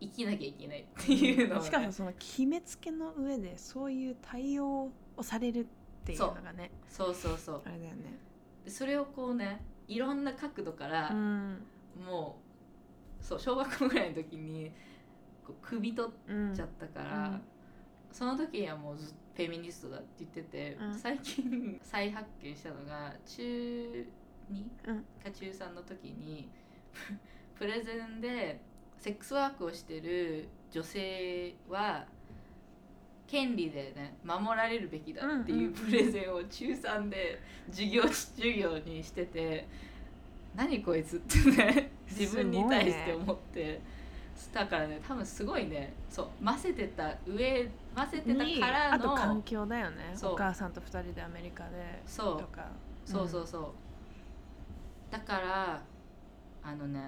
[0.00, 5.64] 生きなきゃいけないっていうのを、ね、しかもその決めつけの上でそういう対応をされるっ
[6.04, 7.62] ていうのがねそうそうそう。
[7.64, 8.18] あれだよね。
[8.66, 11.62] それをこうねいろんな角度から、うん。
[12.04, 12.40] も
[13.20, 14.72] うそう小学校ぐらいの時に
[15.46, 17.42] こう首取うんっちゃったから、うん。
[18.12, 20.94] その時にはもうずっとフェミニストだって言ってて、うん。
[20.94, 24.06] 最近再発見したのが中
[24.52, 25.04] 2うん。
[25.22, 26.50] か中3の時に
[27.54, 28.60] プレゼンで
[28.98, 32.04] セックスワークをしてる女性は
[33.26, 37.40] 権利でね守られるべきだっていうプレゼンを中3で
[37.70, 39.66] 授業授業にしてて
[40.54, 43.80] 何こいつってね自分に対して思って、
[44.52, 50.14] だからね多分すごいねそう混ぜてた上混ぜてたにからあと環の境だよね。
[50.22, 52.44] お母さんと二人でアメリカでそう。
[53.04, 53.64] そうそうそう、
[55.10, 55.82] だから
[56.62, 57.00] あのね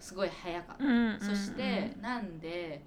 [0.00, 2.82] すごい早かった、うんそして、なんで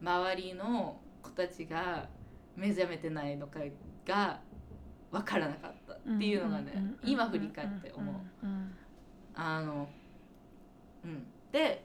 [0.00, 2.08] 周りの子たちが
[2.56, 3.60] 目覚めてないのか
[4.06, 4.40] が
[5.10, 6.72] 分からなかったっていうのがね、
[7.04, 8.74] 今振り返って思う、うんうん
[9.34, 9.88] あの
[11.04, 11.26] うん。
[11.50, 11.84] で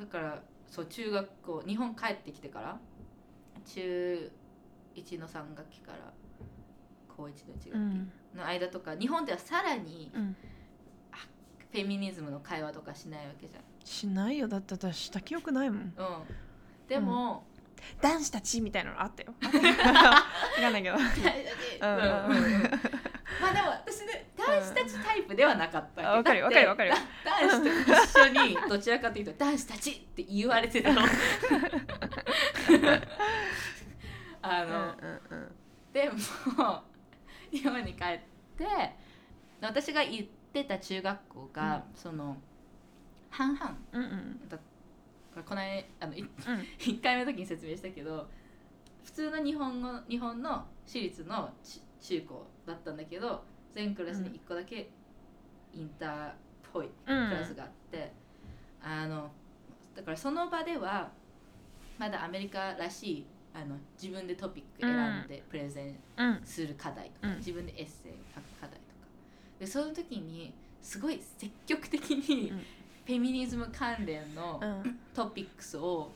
[0.00, 2.78] だからそう中学校日本帰ってきてから
[3.66, 4.32] 中
[4.96, 5.98] 1の3学期から
[7.16, 8.12] 高1の1学期うん。
[8.34, 10.36] の間とか日本ではさらにうん
[11.72, 13.54] フェミニズムの会話とかしないわけじ
[13.84, 14.46] しないよ。
[14.46, 15.94] だって私した記憶ないもん。
[15.96, 16.06] ゃん。
[16.06, 16.22] うん、
[16.86, 17.44] でも、
[18.00, 19.34] 男子たちみたいなのあったよ。
[19.42, 20.96] わかんないけど。
[20.96, 22.36] うんうんうん。
[22.36, 22.70] うん。
[23.40, 26.90] まあでも私ね男子たちタイプではなかったあわかるよわかるよわかる。
[26.90, 31.00] よだって男子と一緒にどちらかというと男子たちって言われてたの。
[34.42, 34.94] あの、
[35.92, 36.16] でも
[37.50, 38.20] 日本に帰っ
[38.58, 38.66] て
[39.60, 42.36] 私が行ってた中学校が、その
[43.30, 44.48] 半々うんうん。
[44.48, 44.58] だ
[45.34, 46.28] この間あのいうん。
[46.78, 48.28] 1回目の時に説明したけど
[49.04, 54.90] 普通の日本語日本の私立のち中高だったんだけど全クラスに1個だけ
[55.72, 56.34] インターっ
[56.72, 58.12] ぽいクラスがあって、
[58.82, 59.32] あの
[59.94, 61.10] だからその場では
[61.98, 66.40] まだアメリカらしいあの自分でトピック選んでプレゼンうん。
[66.44, 67.36] する課題とか、うん。
[67.36, 68.44] 自分でエッセイを書く
[69.62, 72.58] でその時にすごい積極的にうん。
[72.58, 74.98] フェミニズム関連のうん。
[75.14, 76.10] トピックスを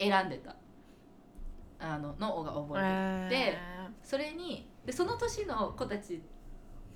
[0.00, 0.56] 選んでた。
[1.78, 3.58] あののが覚えてる、で
[4.02, 6.18] それにでその年の子たちっ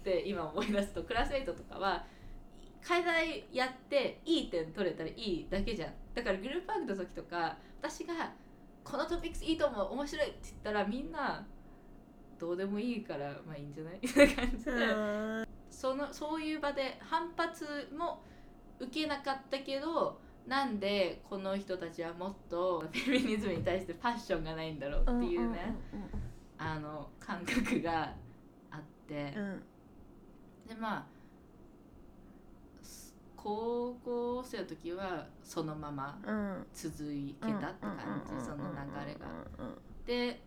[0.02, 2.04] て今思い出すとクラスメイトとかは
[2.86, 5.92] 課題やっていい点取れたらいいだけじゃん。
[6.12, 8.32] だからグループワークの時とか私が
[8.84, 11.46] 「このトピックスいいと思う面白い」って言ったらみんな
[12.38, 13.98] どうでもいいからまあいいんじゃない？
[14.02, 15.46] みたいな感じで、うん
[15.84, 18.22] そのそういう場で反発も
[18.80, 25.76] 受けなかったけどなんでこの人たちはもっとフェミニズムに対してパッションがないんだろうっていうね、
[26.56, 28.14] あの感覚が
[28.70, 29.34] あって。
[29.36, 29.62] うん、うん
[30.66, 31.04] でまあ
[32.82, 36.66] す高校生の時はそのままうん。
[36.72, 36.96] 続
[37.42, 39.26] けたって感じ、その流れが。
[40.06, 40.40] で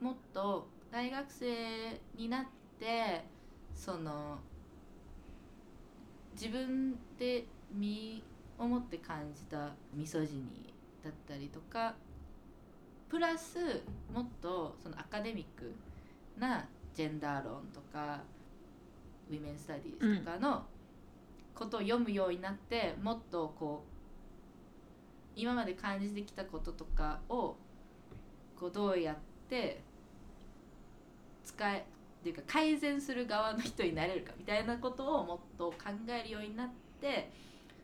[0.00, 2.44] もっと大学生になっ
[2.80, 3.24] て
[3.72, 4.40] その
[6.36, 8.22] 自分で身
[8.58, 11.94] をもって感じたミソジニだったりとか
[13.08, 13.82] プラス
[14.12, 15.74] もっとそのアカデミック
[16.38, 18.20] なジェンダー論とか
[19.30, 20.64] ウィメン・スタディーズとかの
[21.54, 23.90] ことを読むようになって、もっとこう
[25.34, 27.56] 今まで感じてきたこととかを
[28.58, 29.16] こうどうやっ
[29.48, 29.80] て
[31.44, 31.86] 使え
[32.26, 35.76] っていうか改善する側の人になれるかみたいなことをもっと考
[36.08, 36.68] えるようになっ
[37.00, 37.30] て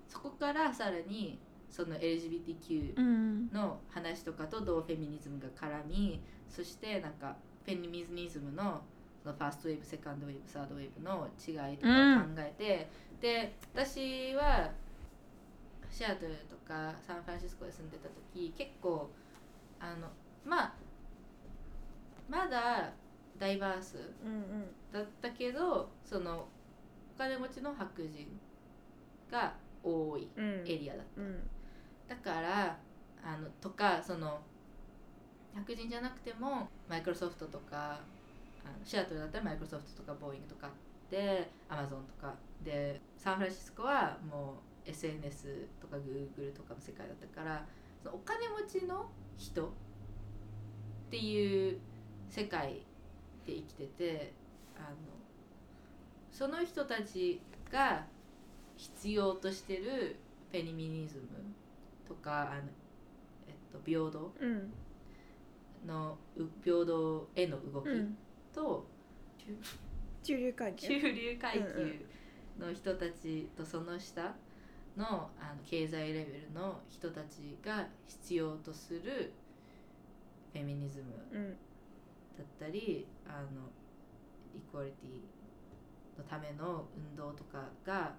[0.09, 1.39] そこからさらに
[1.71, 3.49] その LGBTQ うん。
[3.53, 8.83] の話とかとどうフェミニズムが絡みそしてなんかフェミニズムの
[9.23, 12.89] そのファーストウェーブセカンドウェーブサードウェーブの違いとかを考えて、
[13.21, 14.69] で私は
[15.89, 19.09] シアトルとかサンフランシスコで住んでた時結構
[19.79, 20.09] あの
[20.45, 20.73] まあ
[22.29, 22.91] まだ
[23.43, 26.47] ダイバースうんだったけどその
[27.17, 28.29] お金持ちの白人
[29.29, 30.63] が多いうん。
[30.65, 31.21] エリアだった。
[31.21, 31.41] うん。
[32.07, 32.79] だから
[33.25, 34.39] あのとかその
[35.53, 37.99] 白人じゃなくてもマイクロソフトとか
[38.65, 40.73] あのシアトルだったらマイクロソフトとかボーイングとかあっ
[41.11, 42.33] てアマゾンとか。
[42.63, 44.55] でサンフランシスコはも
[44.87, 47.67] う SNS とか Google とかの世界だったから
[48.05, 49.71] そのお金持ちの人っ
[51.11, 51.81] ていう
[52.29, 52.87] 世界
[53.47, 54.33] で生きてて
[54.77, 54.97] あの
[56.31, 57.41] その人たち
[57.71, 58.05] が
[58.77, 60.17] 必要としてる
[60.51, 61.29] フェミニズム
[62.07, 62.63] とかあの、
[63.47, 64.73] えっと、平等うん。
[65.87, 68.17] のう平等への動きうん。
[68.55, 68.87] と、
[70.23, 70.89] 中流階級。
[70.89, 72.07] 中流階級
[72.59, 74.35] の人たちとその下
[74.97, 79.33] のあの経済レベルの人たちが必要とする
[80.53, 81.57] フェミニズムうん
[82.37, 83.69] だったりあの
[84.55, 88.15] イクオリティのための運動とかが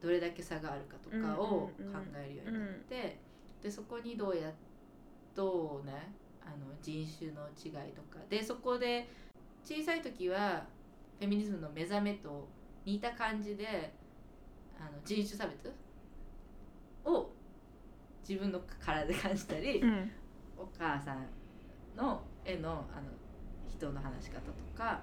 [0.00, 1.70] どれだけ差があるかとかを考
[2.14, 3.18] えるようになって、
[3.62, 4.52] でそこにどうや
[5.34, 6.12] どうね
[6.42, 9.08] あの人種の違いとかでそこで
[9.64, 10.66] 小さい時は
[11.18, 12.46] フェミニズムの目覚めと
[12.84, 13.94] 似た感じで
[14.78, 15.72] あの人種差別
[17.04, 17.30] を
[18.28, 20.10] 自分の体で感じたり、うん。
[20.56, 21.26] お母さん
[21.96, 23.08] の絵のあの
[23.68, 25.02] 人の話し方とか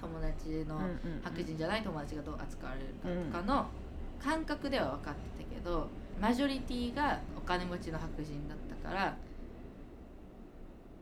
[0.00, 0.80] 友達の
[1.22, 3.70] 白人じゃない友達がどう扱われるかとかの
[4.18, 9.18] 感覚では分かってたけどマジョリティがお金持ちの白人だったから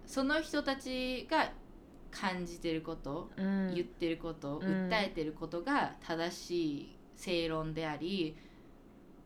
[0.07, 1.53] その人たちが
[2.11, 3.75] 感じてることうん。
[3.75, 4.89] 言ってること、うん。
[4.89, 8.37] 訴えてることが正しい正論であり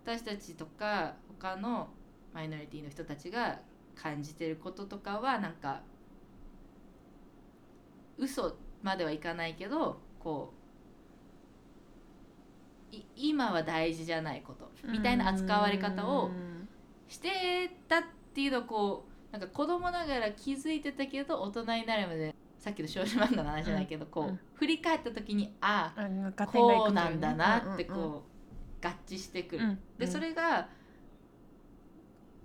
[0.05, 1.89] 私たちとか他の
[2.33, 3.59] マイノリティの人たちが
[3.95, 5.83] 感じてることとかはなんか
[8.21, 10.53] 嘘まではいかないけどこ
[12.93, 16.31] うい今は大事じゃないことみたいな扱われ方を
[17.09, 18.03] してたっ
[18.35, 24.41] ていうのをこうなんか子供ながら気づいてたけど大人になるまでさっきの少女漫画の話じゃないけど、こう、うん。
[24.53, 28.23] 振り返った時にああうん合点がいくこうなんだなってというねこ
[28.83, 29.65] う合致してくる。
[29.65, 30.69] うんうんでそれが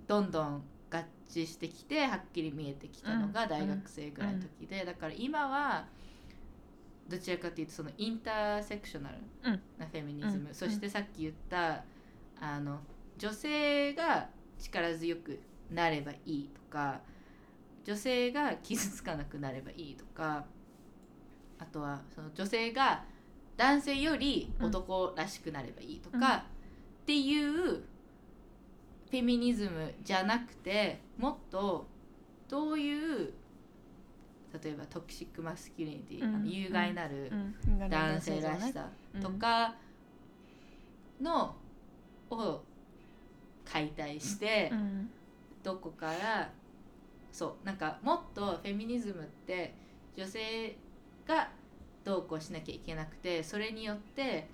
[0.06, 5.86] どんどん合致してきてはっきり見えてきたのがうん大学生ぐらいの時で、だから今は
[7.08, 9.16] どちらかというとそのインターセクショナル
[9.78, 10.54] なフェミニズム、うん。
[10.54, 11.84] そしてさっき言った
[12.40, 12.80] あの
[13.16, 14.28] 女性が
[14.58, 17.00] 力強くなればいいとか
[17.84, 20.44] 女性が傷つかなくなればいいとか
[21.58, 23.04] あとはその女性が
[23.56, 26.24] 男性より男らしくなればいいとか、うん。
[26.24, 26.42] っ
[27.06, 27.84] ていう
[29.10, 31.86] フェミニズムじゃなくてもっと
[32.48, 33.32] どういう
[34.62, 38.88] 例えばトキシックマスキュリニティ、うんあの有害なるうん男性らしさ
[39.20, 39.74] とか
[41.20, 41.54] の
[42.30, 42.62] を
[43.64, 45.10] 解体して、うん。
[45.66, 46.48] どこから
[47.32, 49.74] そうなんかもっとフェミニズムって
[50.16, 50.76] 女性
[51.26, 51.48] が
[52.04, 54.48] どうこうしなきゃいけなくてそれによって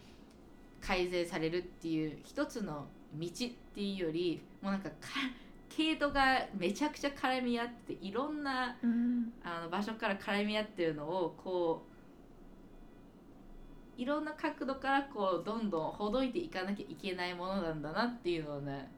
[0.80, 3.30] 改善されるっていう一つの道っ
[3.74, 4.96] ていうよりもうなんかか
[5.68, 9.32] 系統がめちゃくちゃ絡み合ってていろんなうん。
[9.42, 11.82] あの場所から絡み合ってるのをこ
[13.98, 18.90] ういろんな角度からこうどんどんほどいていかなきゃいけないものなんだなっていうのをね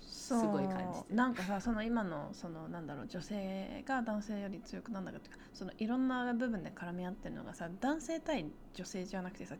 [0.00, 1.16] すごい感じてる。
[1.16, 5.42] なんかさその今のそのなんだろう女性が男性より強くなんだかというか。
[5.52, 9.56] そのいろんな部分で絡み合ってるのがさ男性対女性じゃなくてさ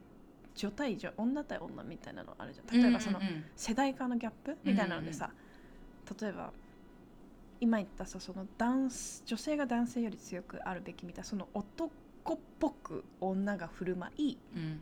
[0.55, 2.83] 女対女女対女みたいなのあるじゃん。
[2.83, 3.33] 例えばそのうんうん。
[3.33, 5.31] うん世代間のギャップみたいなのでさ、
[6.21, 6.53] 例えば
[7.61, 8.91] 今言ったさその男
[9.25, 11.91] 女性が男性より強くあるべきみたいなその男
[12.35, 14.81] っぽく女が振る舞いうん。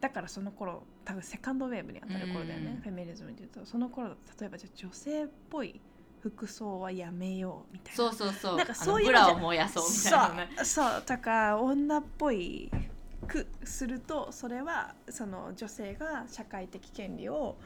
[0.00, 3.64] だからその頃多分セカンドウェーブに当たる頃だよね、うんフェミニズムで言うと。
[3.64, 5.80] その頃例えばじゃあ女性っぽい
[6.20, 7.96] 服装はやめようみたいな。
[7.96, 8.56] そうそうそう。
[8.56, 10.50] なんかあそういうブラを燃やそうみたいなね。
[10.58, 12.70] そうそうとか女っぽい
[13.26, 17.56] くするとそれはその女性が社会的権利を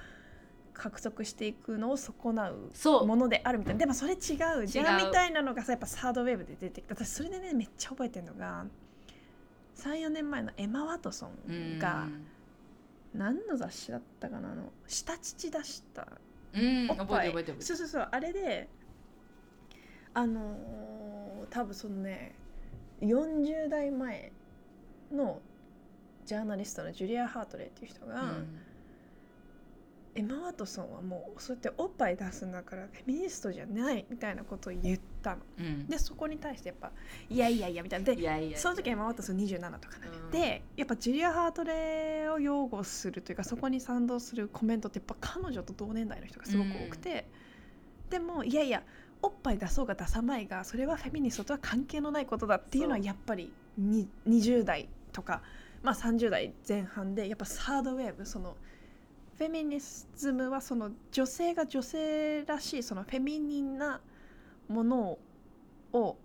[0.73, 2.71] 獲得していくのを損なう
[3.07, 3.81] ものであるみたいな。
[3.81, 4.67] でもそれ違う。
[4.67, 6.95] じゃんみたいなのがさやっぱサードウェーブで出てきた。
[6.95, 8.65] 私それでねめっちゃ覚えてるのが
[9.77, 12.09] 34年前のエマ・ワトソンが
[13.15, 16.07] 何の雑誌だったかなあの下乳出した
[16.53, 16.91] うん。
[16.91, 17.33] おっぱい。
[17.59, 18.09] そうそうそう。
[18.11, 18.69] あれで
[20.15, 22.35] あのー多分そのね
[23.01, 24.31] 40代前
[25.13, 25.41] の
[26.27, 28.35] ジャーナリストのジュリア・ハートレイっていう人が、
[30.15, 35.43] エマ・ワトソンはもうそうやっておっぱい出すんだからフェミニストじゃないみたいなことを言ったの。
[35.59, 35.67] うん。
[35.67, 36.91] うんでそこに対してやっぱ
[37.29, 38.05] いやいやいやみたいな。
[38.05, 40.31] でその時エマ・ワトソン27とかなの、うん。
[40.31, 47.27] でやっぱジュリア・ハートレイを擁護するというかそこに賛同するコメントってやっぱ彼女と同年代の人がすごく多くて、
[48.11, 48.83] でもいやいや
[49.23, 55.43] おっぱい出そうが出さまいがそれはフェミニストとは関係のないことだっていうのはやっぱりに20代とか、
[55.83, 58.57] まあ、30代前半でやっぱサードウェーブその
[59.39, 64.01] フェミニズムはその女性が女性らしいそのフェミニンな
[64.69, 65.19] もの
[65.93, 66.17] を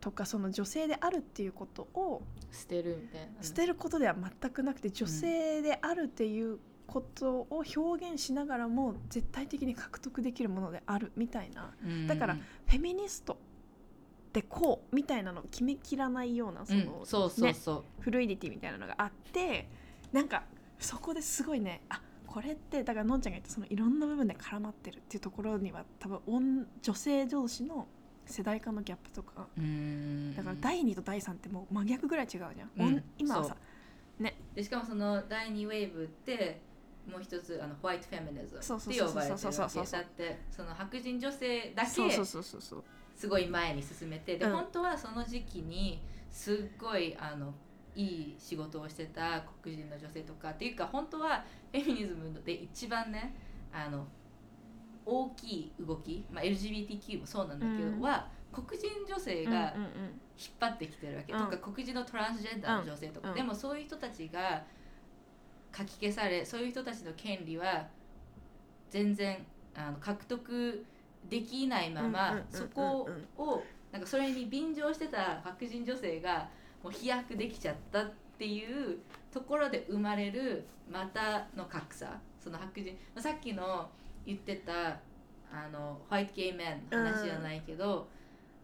[0.00, 3.26] とかその女性であるっていうことを捨てるみたいな。
[3.26, 11.72] ね捨てることでは全くなくて女性であるっていうことを表現しながらも絶対的に獲得できるものであるみたいな。
[11.84, 12.06] うん。
[12.06, 13.38] だからフェミニスト
[14.30, 17.84] ってこうみたいなのを決めきらないようなそうんの、そうそうそう。
[18.00, 19.68] フルイディティみたいなのがあって
[20.12, 20.44] なんか
[20.78, 27.88] そこですごいねあこれってだからのんちゃんが言ったそのいろんな部分で絡まってるっていうところには多分女女性同士の
[28.24, 29.48] 世代間のギャップとか。
[29.58, 30.36] うん。
[30.36, 33.56] だから第2と第3ってもう真逆ぐらい違うじゃん、うん今はさ
[34.54, 36.60] でしかもその第2ウェーブって
[37.10, 39.90] もう一つあのホワイトフェミニズムって呼ばれてるわけ。
[39.90, 41.88] だってその白人女性だけ
[43.20, 44.52] すごい前に進めてで、うん。
[44.52, 46.00] 本当はその時期に
[46.30, 47.52] すっごいあの
[47.94, 53.34] いい仕事をしてた黒人の女性とかっていうか本当はフェミニズムで一番ね
[53.70, 54.06] あの
[55.04, 58.00] 大きい動き、まあ、LGBTQ もそうなんだけど、うん。
[58.00, 59.74] は黒人女性うんうんが
[60.38, 61.38] 引っ張ってきてるわけ、うん。
[61.40, 63.34] とか黒人のトランスジェンダーの女性とか、うん。
[63.34, 64.64] でもそういう人たちが
[65.76, 67.86] 書き消されそういう人たちの権利は
[68.88, 69.44] 全然
[69.74, 70.86] あの獲得
[71.28, 73.62] できないまま、うんうんうんうんそこを
[73.92, 76.48] なんかそれに便乗してた白人女性が
[76.82, 78.98] もう飛躍できちゃったっていう
[79.32, 82.20] ところで生まれるまたの格差。
[82.42, 83.90] その白人さっきの
[84.24, 84.98] 言ってた
[85.52, 88.08] あのホワイトゲイメンの話じゃないけど、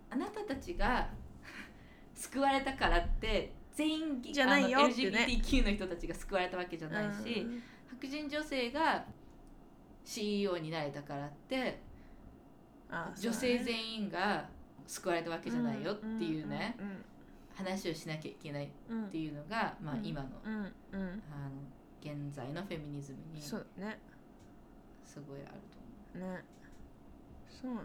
[0.09, 1.09] あなたたちが
[2.15, 9.05] 救われたからって全員じゃないよね LGBTQ の人たちが救われたわけじゃないし、うん白人女性が
[10.05, 11.73] CEO になれたからってあ
[12.91, 14.49] 女性全員が
[14.87, 16.77] 救われたわけじゃないよっていうね、
[17.55, 18.69] 話をしなきゃいけないっ
[19.11, 20.07] ていうのが、まあ、うん。
[20.07, 20.71] 今の,、あの
[22.01, 25.61] 現在のフェミニズムにすごいある
[26.15, 26.33] と思う。
[26.35, 26.45] ね。
[27.49, 27.85] そうだよ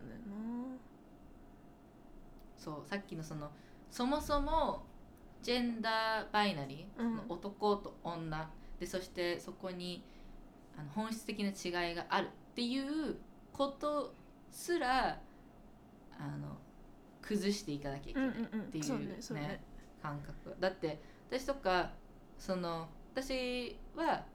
[2.57, 3.49] そうさっきのその
[3.89, 4.83] そもそも
[5.41, 8.47] ジェンダーバイナリー、の男と女
[8.79, 10.03] でそしてそこに
[10.77, 13.15] あの本質的な違いがあるっていう
[13.51, 14.13] こと
[14.51, 15.19] すら
[16.19, 16.57] あの
[17.21, 19.43] 崩していかなきゃいけなないっていうそうねそうね。
[19.43, 19.63] ね
[20.01, 20.55] 感覚。
[20.59, 21.91] だって私とか
[22.37, 24.25] その私は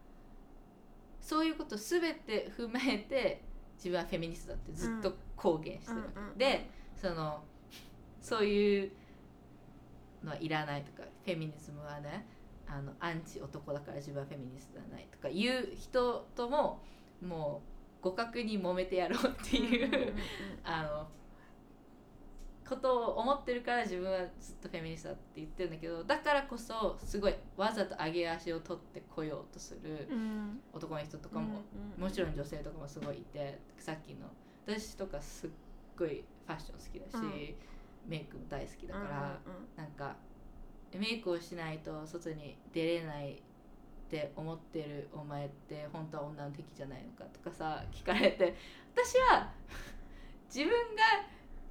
[1.20, 3.42] そういうこと全て踏まえて
[3.76, 6.38] 自分はフェミニストだってずっと公言してるわけ、うんうん。
[6.38, 7.42] でその
[8.20, 8.92] そういう
[10.24, 12.26] のはいらないとかフェミニズムはね
[12.66, 16.80] あのアンチ男だから自分はフェミニストじゃないとかいう人とも
[17.20, 17.76] もう
[18.11, 20.14] 互角に揉めてやろうっていう、
[20.64, 21.09] あの
[22.68, 30.61] ことを思ってるから自分はずっとフェミニストだって言ってるんだけどだからこそすごいわざと上げ足を取ってこようとするうん。
[30.72, 31.62] 男の人とかも、
[31.98, 34.26] うんもちろん女性とかもすごいいてさっきの
[34.66, 35.50] 私とかすっ
[35.96, 38.11] ごいファッション好きだし、うん。
[38.11, 39.66] メイクも大好きだから、うんうん。
[39.76, 40.16] なんか
[40.94, 43.42] メイクをしないと外に出れない
[44.07, 48.54] って思ってるお前って本当は女の敵じゃないのかとかさ聞かれて
[48.94, 49.50] 私は
[50.48, 51.02] 自分が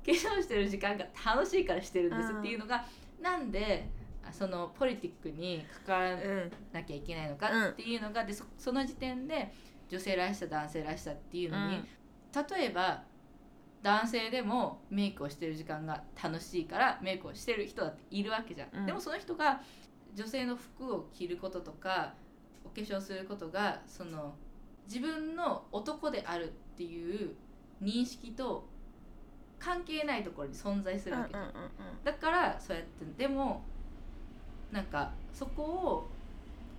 [0.05, 2.39] 化粧してる時間が楽しいからしてるんですうん。
[2.39, 2.85] っていうのが、
[3.19, 3.89] なんで
[4.23, 9.51] あそのポリティックに関わらうんなきゃいけないのかっていうのが、でそその時点で
[9.89, 11.83] 女性らしさ男性らしさっていうのに、
[12.57, 13.03] 例えば
[13.81, 18.85] 男性でもメイクをしてる時間が楽しいからメイクをしてる人だっているわけじゃん、うん。
[18.85, 19.61] でもその人が
[20.13, 22.13] 女性の服を着ることとか
[22.65, 24.33] お化粧することがその
[24.87, 26.47] 自分の男であるっ
[26.77, 27.35] ていう
[27.81, 28.67] 認識と
[29.59, 31.69] 関係ないところに存在するわけじゃん、うんうんうん
[32.03, 33.63] だからそうやってでも
[34.71, 36.09] なんかそこを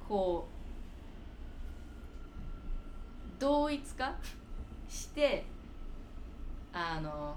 [0.09, 0.57] こう
[3.41, 4.15] 同一化
[4.89, 5.45] して
[6.73, 7.37] あの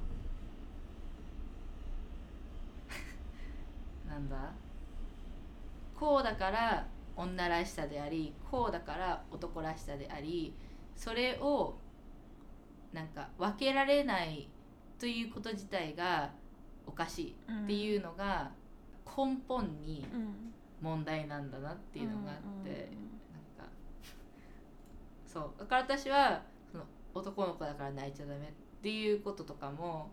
[4.08, 4.52] なんだ
[6.00, 6.86] こうだから
[7.20, 10.56] 女らしさでありこうだから男らしさであり
[10.96, 11.78] それを
[12.94, 14.50] なんか分けられない
[14.98, 16.32] ということ自体が
[16.86, 18.52] おかしいっていうのが
[19.06, 22.76] 根本にうん問題なんだなっていうのがあって、うん。
[22.76, 22.86] なん
[23.58, 23.70] か
[25.26, 25.60] そう。
[25.60, 26.42] だから私は
[26.72, 30.12] その男の子だから泣いちゃダメっていうこととかも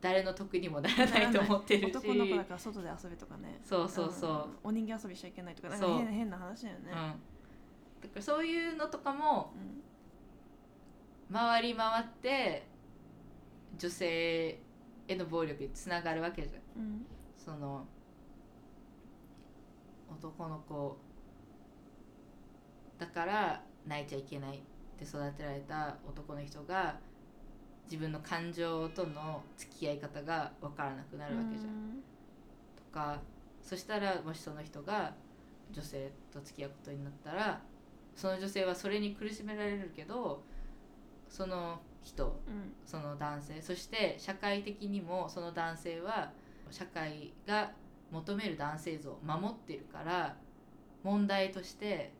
[0.00, 1.96] 誰の得にもならないと思ってるし。
[1.96, 3.60] 男の子だから外で遊べとかね。
[3.62, 4.58] そうそうそう、ん。
[4.64, 5.68] お人形遊びしちゃいけないとか。
[5.68, 6.84] なんか変な話だよね。
[6.86, 7.14] うん、だか
[8.16, 11.34] らそういうのとかもうん。
[11.34, 12.66] 回り回って
[13.78, 14.58] 女性
[15.06, 16.82] への暴力につながるわけじゃん。
[16.82, 17.06] うん。
[17.36, 17.86] その
[20.10, 20.98] 男の子
[22.98, 24.60] だから泣いちゃいけないっ
[24.98, 26.98] て育てられた男の人が
[27.90, 32.00] 自分の感情との付き合い方が分からなくなるわけじゃん。
[32.76, 33.18] とか
[33.62, 35.12] そしたらもしその人が
[35.72, 37.60] 女性と付き合うことになったら
[38.14, 40.42] その女性はそれに苦しめられるけど
[41.28, 42.72] その人うん。
[42.86, 46.32] その男性そして社会的にもその男性は
[46.70, 47.72] 社会が
[48.10, 50.36] 求める男性像を守ってるから
[51.02, 52.12] 問題として、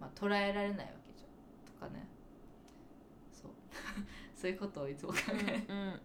[0.00, 1.74] まあ、捉えられないわけじゃん。
[1.74, 2.06] とかね。
[3.32, 3.50] そう
[4.40, 5.98] そういうことをいつも考うんうんうんえうんうん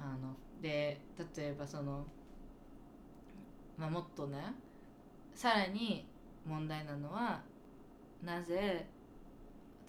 [0.00, 1.00] あので
[1.36, 2.04] 例えばその、
[3.78, 4.38] まあ、もっとね
[5.32, 6.04] さらに
[6.44, 7.40] 問題なのは
[8.24, 8.84] なぜ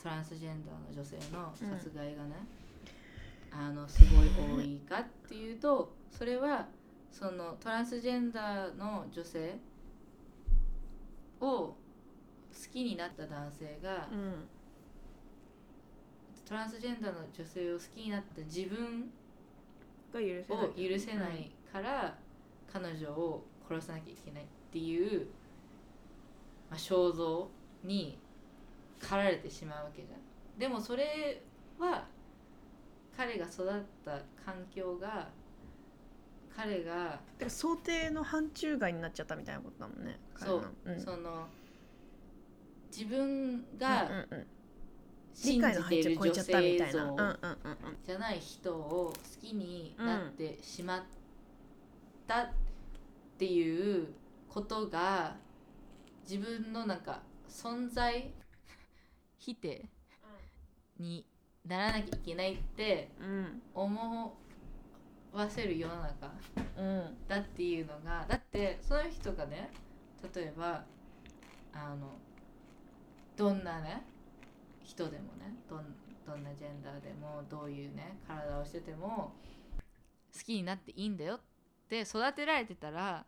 [0.01, 2.35] トランスジェンダーの女性の殺害がね、
[3.51, 4.27] あのすごい
[4.57, 6.67] 多いかっていうとそれは
[7.11, 9.55] そのトランスジェンダーの女性
[11.39, 11.75] を好
[12.71, 14.33] きになった男性が、うん
[16.47, 19.09] トランスジェンダーの女性を好きになった自分
[20.13, 22.15] が許せないを許せないから
[22.71, 25.27] 彼女を殺さなきゃいけないっていう、
[26.69, 27.49] まあ、肖像
[27.83, 28.19] に
[28.99, 30.59] 駆られてしまうわけじゃん。
[30.59, 31.41] でもそれ
[31.79, 32.05] は
[33.15, 34.11] 彼が育った
[34.45, 35.29] 環境が
[36.55, 41.47] 彼がだから想定の範疇外になっちゃったみたいなことだもんねそう、彼のその
[42.91, 44.47] 自分がうんうんうん
[45.33, 47.17] 信じている女性像
[48.05, 51.03] じゃない人を好きになってしまっ
[52.27, 52.49] たっ
[53.37, 54.07] ていう
[54.47, 55.35] ことが
[56.29, 58.31] 自分のなんか存在
[59.37, 59.85] 否定
[60.99, 61.25] に
[61.67, 63.09] ならなきゃいけないって
[63.73, 64.37] 思
[65.33, 66.31] わせる世の中
[67.27, 69.71] だっていうのがだってその人がね
[70.35, 70.83] 例えば
[71.73, 72.17] あの
[73.35, 74.03] どんなね
[74.83, 79.33] 人でもねどんどんなジェンダーでもどういうね体をしてても
[80.33, 81.39] 好きになっていいんだよっ
[81.89, 83.25] て育てられてたら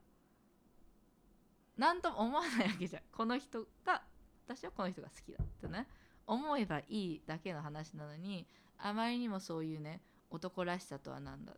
[1.77, 3.03] 何とも思わないわけじゃん。
[3.11, 4.01] この人が
[4.47, 5.87] 私はこの人が好きだってね。
[6.27, 8.47] 思えばいいだけの話なのに
[8.79, 10.01] あまりにもそういうね
[10.31, 11.53] 男らしさとは何だ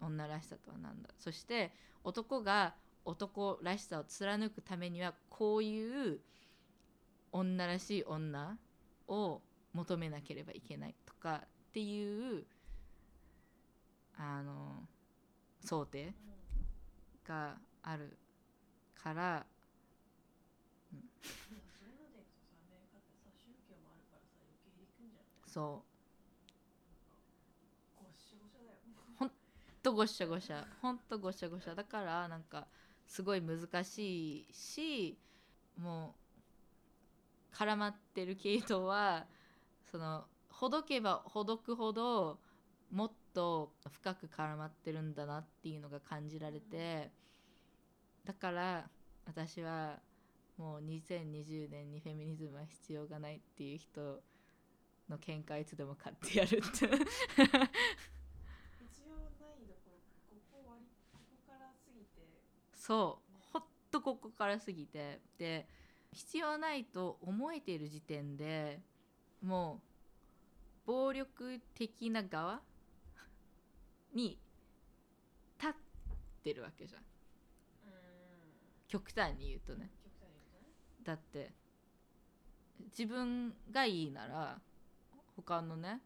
[0.00, 1.10] 女らしさとは何だ。
[1.18, 1.72] そして
[2.02, 6.20] 男が男らしさを貫くためにはこういう
[7.32, 8.56] 女らしい女
[9.08, 9.42] を
[9.72, 12.44] 求めなければいけないとかっていう
[14.16, 14.82] あの
[15.60, 16.12] 想定
[17.26, 18.16] がある
[19.02, 19.46] から
[25.54, 25.94] そう。
[29.16, 29.30] ほん
[29.84, 30.66] とごしゃごしゃ。
[30.82, 31.76] ほんとごしゃごしゃ。
[31.76, 32.66] だからなんか
[33.06, 35.16] すごい難しいし
[35.80, 36.23] もう
[37.54, 39.26] 絡まってる系統は
[39.90, 42.38] そのほどけばほどくほど
[42.90, 47.10] もっと深く絡まってるんだなっていうのが感じられて
[48.24, 48.88] だから
[49.26, 49.98] 私は
[50.56, 54.20] もう2020年にフェミニズムは必要がないっていう人
[55.08, 56.58] の見解いつでも買ってやるって。
[56.58, 56.98] 必要ない
[59.66, 59.98] どころ
[60.30, 62.22] ここ割ここから過ぎて。
[62.74, 63.32] そう。
[63.52, 65.20] ほっとここから過ぎて。
[65.38, 65.66] で
[66.14, 68.80] 必要ないと思えている時点で
[69.42, 69.82] も
[70.84, 72.62] う暴力的な側
[74.14, 74.38] に
[75.58, 75.74] 立っ
[76.42, 77.04] てるわけじゃん。
[78.86, 79.90] 極端に言うとね。
[81.02, 81.52] だって
[82.86, 84.60] 自分がいいなら
[85.36, 86.00] 他のね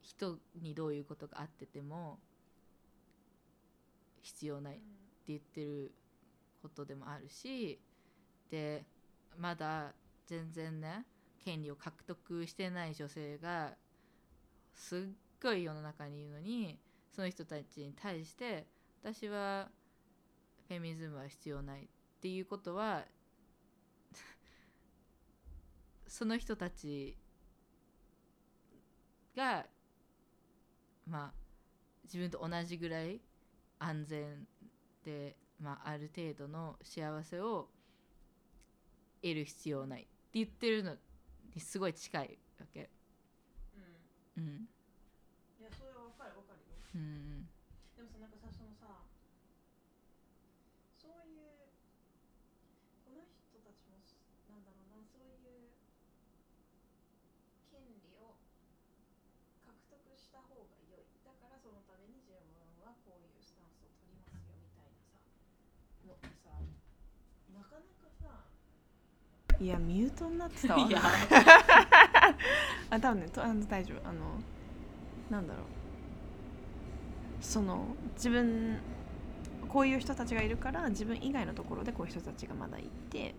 [0.00, 2.18] 人にどういうことがあってても
[4.22, 4.84] 必要ないって
[5.28, 5.94] 言ってる
[6.62, 7.78] ことでもあるし
[8.50, 8.84] で
[9.38, 9.92] まだ
[10.26, 11.04] 全然ね
[11.44, 13.74] 権利を獲得してない女性が
[14.74, 15.00] すっ
[15.42, 16.78] ごい世の中にいるのに
[17.14, 18.66] その人たちに対して
[19.02, 19.68] 私は
[20.68, 21.86] フェミニズムは必要ないっ
[22.20, 23.04] ていうことは
[26.08, 27.16] その人たち
[29.36, 29.66] が
[31.06, 31.34] まあ
[32.04, 33.20] 自分と同じぐらい
[33.78, 34.46] 安全
[35.04, 37.68] で、まあ、ある程度の幸せを
[39.24, 40.92] 得る必要ないって言ってるの
[41.56, 42.90] にすごい近いわけ。
[44.36, 44.44] うん。
[44.44, 44.68] うん。
[45.58, 46.76] いやそれはわかるわかるよ。
[46.94, 47.48] うん
[47.96, 48.84] でもさなんかさそのさ
[51.00, 51.72] そういう
[53.08, 53.96] この人たちも
[54.52, 55.72] なんだろうなそういう
[57.72, 58.36] 権利を
[59.64, 62.44] 獲得した方が良いだからそのために自分
[62.84, 65.16] はこういうスタンスを取りますよみたいなさ
[66.04, 66.52] のってさ
[67.56, 68.52] なかなかさ
[69.60, 70.80] いやミュートになってたわ。
[70.80, 71.00] いや。
[72.90, 74.08] あ多分ねとあの大丈夫。
[74.08, 74.20] あの
[75.30, 75.64] なんだろう。
[77.40, 78.78] その自分
[79.68, 83.34] こういう人たちがいるから自分以外のところでこういう人たちがまだいて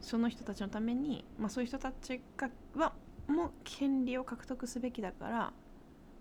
[0.00, 2.94] その人たちのために、まあ、そういう人たちがは
[3.26, 5.52] もう権利を獲得すべきだから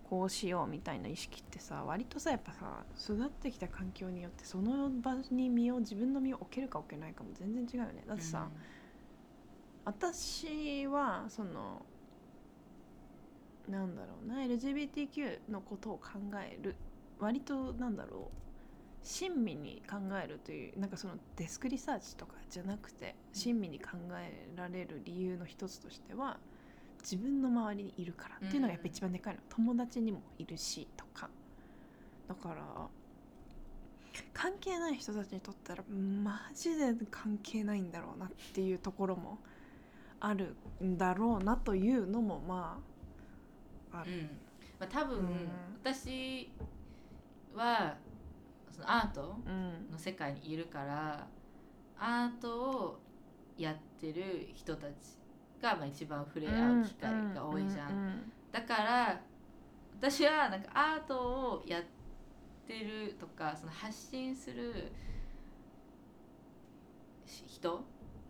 [0.09, 8.03] こうしようみたいな意識ってさ割とさやっぱさ育ってきた環境によってその場に身を自分の身を置けるか置けないかも全然違うよね。
[8.07, 8.47] だってさ、
[9.87, 11.85] 私はその
[13.69, 16.75] なんだろうな LGBTQ のことを考える
[17.19, 18.37] 割となんだろう
[19.01, 26.37] 親身に考えるというなんかそのデスクリサーチとかじゃなくて親身に考えられる理由の一つとしては
[27.01, 31.29] 自分の周りにいるからっていうのがやっぱ一番でかいの、友達にもいるしとか。
[32.27, 32.87] だから
[34.33, 39.37] 関係ない人たちにとったらマジで関係ないんだろうなっていうところも
[40.19, 42.79] あるんだろうなというのもま
[43.91, 44.21] あある、うん。
[44.79, 45.49] まあ、多分、うん。
[45.83, 46.51] 私
[47.53, 47.95] は
[48.71, 49.91] そのアートうん。
[49.91, 51.27] の世界にいるから
[51.99, 52.99] アートを
[53.57, 55.17] やってる人たち
[55.61, 57.91] がまあ一番触れ合う機会が多いじゃん。
[57.91, 58.31] うん。
[58.51, 59.21] だから
[59.99, 61.83] 私はなんかアートをやっ
[62.67, 64.91] てるとかその発信する
[67.25, 67.83] し人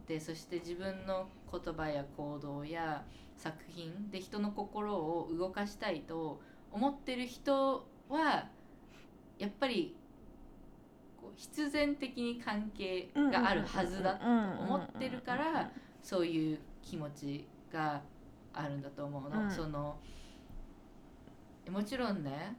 [0.07, 3.03] でそして自分の言葉や行動や
[3.36, 6.41] 作品で人の心を動かしたいと
[6.72, 8.48] 思ってる人は
[9.38, 9.95] やっぱり
[11.22, 15.72] こう必然的に関係があるはずだと思ってるから
[16.02, 18.02] そういう気持ちが
[18.53, 19.44] あるんだと思うの。
[19.44, 19.98] うんその
[21.69, 22.56] もちろんね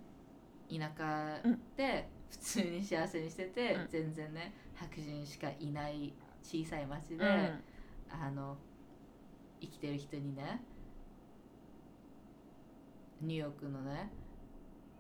[0.70, 1.38] 田舎
[1.76, 6.12] で普通に幸せにしてて、うん全然ね白人しかいない
[6.42, 7.62] 小さい町で、うん
[8.10, 8.56] あの
[9.60, 10.62] 生きてる人にね
[13.20, 14.10] ニューヨークのね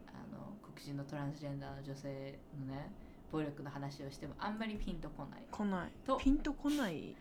[0.08, 2.90] あの黒人のトランスジェンダーの女性のね
[3.30, 5.42] 暴力の話をしてもあんまりピンとこない。
[5.50, 5.90] 来ない。
[6.06, 6.16] と。
[6.16, 7.14] ピンとこない？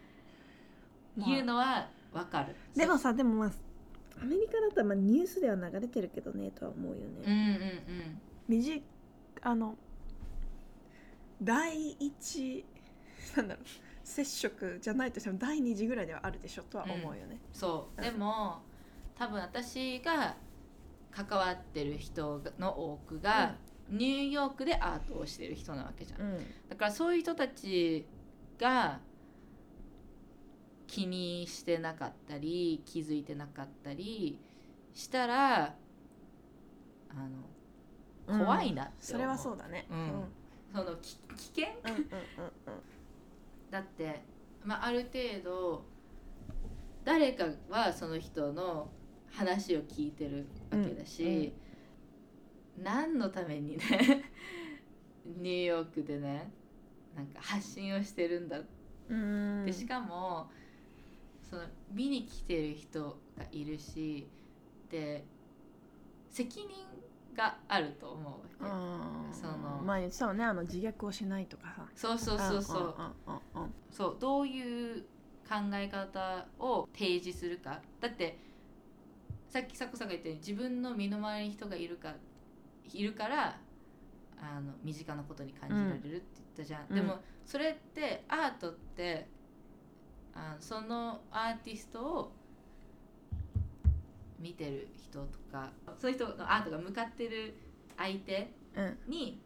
[1.17, 2.55] いうのはわかる。
[2.75, 3.51] でもさでもまあ
[4.21, 7.81] アメリカだったらまあニュースでは流れてるけどねとは思うようんね。
[7.87, 8.21] うんうん。
[8.47, 8.81] 短
[9.41, 9.75] あの
[11.41, 12.65] 第一
[13.35, 13.65] なんだろう
[14.07, 17.39] 接触じゃないとしても第二次ぐらいではあるでしょとは思うよね。
[17.51, 18.01] そう。
[18.01, 18.61] うんでも
[19.15, 20.37] 多分私が
[21.11, 23.55] 関わってる人の多くが、
[23.89, 26.21] ニューヨークでアートをしてる人なわけじゃん。
[26.21, 26.37] うん。
[26.69, 28.05] だからそういう人たち
[28.59, 28.99] が
[30.85, 34.39] 気にしてなかったり気づいてなかったり
[34.93, 35.75] したら
[37.09, 37.13] あ
[38.29, 39.87] の怖いなって思う、それはそうだね。
[39.89, 40.23] うん。
[40.73, 41.67] そのき危険？
[41.83, 42.81] うんうんうん
[43.69, 44.23] だって、
[44.63, 45.85] まあ、ある程度
[47.03, 48.89] 誰かはその人の
[49.31, 51.53] 話を聞いてるわけだし、
[52.77, 54.23] 何のためにね
[55.25, 56.51] ニューヨークでね
[57.15, 58.61] なんか発信をしてるんだ
[59.09, 59.65] うんうん。
[59.65, 60.49] でしかも
[61.41, 64.27] その見に来てる人がいるし
[64.89, 65.25] で
[66.29, 66.67] 責任
[67.37, 69.33] があると思うわけ、うん。
[69.33, 71.85] そのまあ言ってたよねあの自虐をしないとかさ。
[71.95, 72.95] そうそうそうそう、
[73.91, 75.03] そうどういう
[75.47, 77.79] 考え方を提示するか。
[78.01, 78.39] だって
[79.47, 82.15] さっきさこさんが言ったように自分の身の回りに人がいるか
[82.91, 83.59] いるから
[84.41, 86.21] あの身近なことに感じられるって言っ
[86.57, 86.95] たじゃん、うん。
[86.95, 89.29] でもそれってアートって
[90.33, 92.31] あのそのアーティストを
[94.39, 97.53] 見てる人とかそういう人のアートが向かってる
[97.97, 98.97] 相手うん。
[99.07, 99.41] に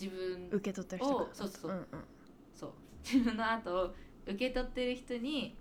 [0.00, 1.74] 自分受け取ってる人がをそうそうう。
[1.74, 1.86] んうん。
[2.54, 2.72] そう。
[3.04, 3.94] 自分のアートを
[4.26, 5.54] 受け取ってる人に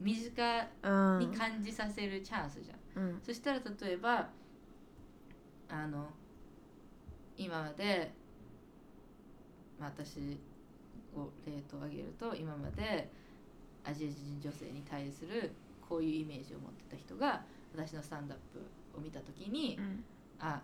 [0.00, 1.18] 身近うん。
[1.30, 3.20] に感じさせるチャンスじゃん、うん。
[3.24, 4.28] そしたら例えば
[5.68, 6.06] あの
[7.36, 8.12] 今まで、
[9.78, 10.38] まあ、私
[11.16, 13.10] を例と挙げると今まで
[13.84, 15.50] アジア人女性に対する
[15.88, 17.44] こういうイメージを持ってた人が
[17.74, 20.04] 私のスタンドアップを見た時に、うん。
[20.38, 20.60] あ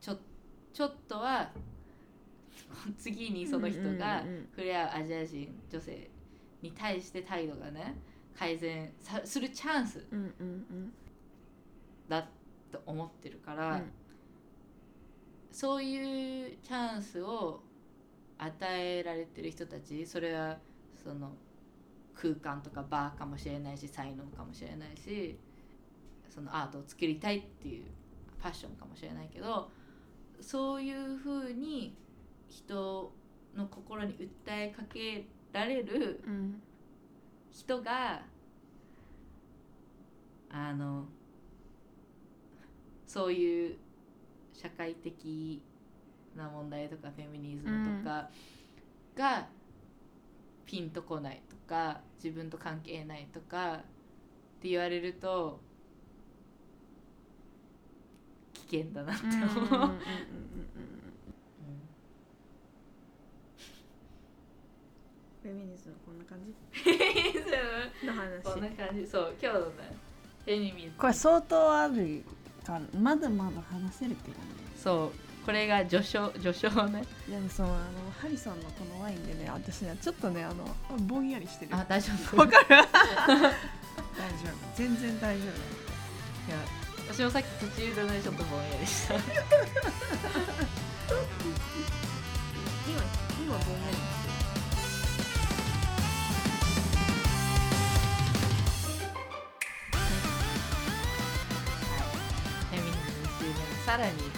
[0.00, 0.16] ちょ
[0.72, 1.50] ちょっとは
[2.96, 4.22] 次にその人が
[4.52, 6.10] 触れ合うアジア人女性
[6.62, 7.96] に対して態度がね
[8.36, 10.04] 改善さするチャンス
[12.08, 12.28] だ
[12.70, 13.92] と思ってるから、うん。
[15.52, 17.60] そういうチャンスを
[18.38, 20.58] 与えられてる人たちそれは
[21.02, 21.32] その
[22.20, 25.38] 空間とかバーかもしれないし才能かもしれないし
[26.28, 27.84] そのアートを作りたいっていう
[28.42, 29.70] パッションかもしれないけど
[30.40, 31.96] そういうふうに
[32.48, 33.12] 人
[33.56, 36.62] の心に訴えかけられるうん
[37.52, 38.22] 人が
[40.52, 41.04] あの
[43.06, 43.76] そういう
[44.52, 45.60] 社会的
[46.36, 48.30] な問題とかフェミニズムとか
[49.16, 49.48] が
[50.64, 51.42] ピンとこない。
[51.70, 53.78] か自分と関係ないとかっ
[54.60, 55.60] て言われると
[58.68, 59.38] 危険だなって思う。
[65.42, 66.52] フェミニズムこんな感じ？
[68.02, 68.42] うんの話。
[68.42, 69.06] こんな感じ。
[69.06, 69.72] そう今日のね
[70.44, 70.92] フェミニズム。
[70.98, 72.24] これ相当ある
[72.64, 74.44] からまだまだ話せるけどね。
[74.76, 77.02] そうこれが序章序章ね。
[77.28, 77.84] でもそのあの
[78.20, 80.64] ハリソンのこのワインでね私ねちょっとねあの
[81.06, 81.74] ぼんやりしてる。
[81.74, 82.36] あ大丈夫。
[82.36, 82.66] わかる？
[82.68, 82.84] 大丈
[84.46, 84.76] 夫。
[84.76, 85.46] 全然大丈夫。
[85.46, 85.50] い
[86.50, 86.56] や
[87.08, 89.14] 私もさっき途中でねちょっとぼんやりした。
[89.14, 89.22] 今
[93.42, 94.30] 今ぼんやりして
[101.50, 104.29] フェミニズム1周年さらに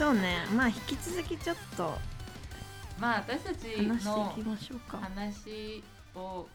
[0.00, 0.46] そうね。
[0.56, 1.94] まあ引き続きちょっと
[2.98, 4.96] まあ私たち話してのいきましょうか。
[4.96, 6.46] 話を、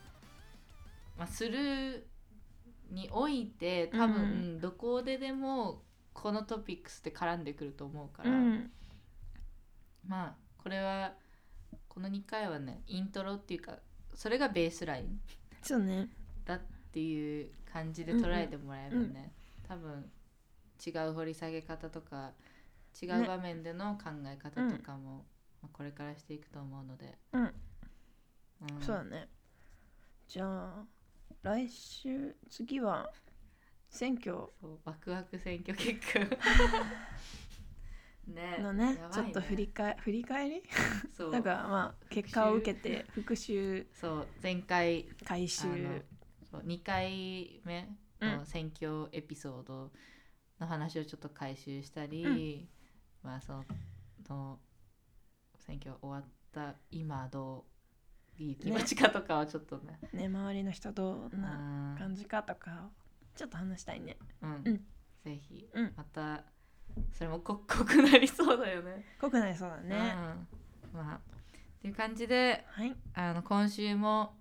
[1.16, 2.08] まあ、する
[2.90, 4.20] において多分、う
[4.56, 4.60] ん。
[4.60, 8.72] どこででもこのトピックスって絡んでくると思うから、うん。
[10.08, 11.14] まあこれは
[11.88, 13.78] この2回はねイントロっていうか
[14.16, 15.20] それがベースライン
[15.62, 16.10] そうね。
[16.46, 16.62] だっ
[16.92, 19.34] ていう感じで捉えてもらえばね、
[19.68, 20.10] 多分
[20.84, 22.32] 違う掘り下げ方とか
[23.02, 25.26] 違うね場面での考え方とかも、
[25.62, 27.42] まあ、これからしていくと思うので、うん。
[27.42, 27.52] うん。
[28.80, 29.28] そうだね。
[30.28, 30.86] じゃあ
[31.44, 33.10] 来週次は
[33.90, 34.36] 選挙。
[34.62, 36.20] そうワクワク選挙結果。
[38.28, 38.58] ね。
[38.60, 40.64] のねやばいちょっと振り返振り返り？
[41.16, 41.32] そう。
[41.32, 43.88] なんかまあ結果を受けて復習。
[43.94, 46.04] そう前回回収。
[46.50, 47.90] そう2回目
[48.22, 49.92] の選挙エピソード
[50.60, 52.68] の話をちょっと回収したり、
[53.26, 53.64] まあそ
[54.30, 54.60] の
[55.58, 56.24] 選挙終わっ
[56.54, 57.66] た今ど
[58.40, 60.00] ういう気持ちかとかをちょっとね。
[60.14, 61.96] ね周りの人どんうなん。
[61.98, 62.74] 感じかとかを
[63.36, 64.18] ちょっと話したいね。
[64.42, 64.62] うん。
[64.66, 64.78] うん。
[65.24, 65.94] ぜひ、うん。
[65.96, 66.44] また
[67.12, 69.06] それも濃 濃くなりそうだよね。
[69.20, 70.16] 濃くなりそうだね。
[70.94, 71.20] うん、まあっ
[71.82, 72.96] ていう感じではい。
[73.14, 74.38] あの今週も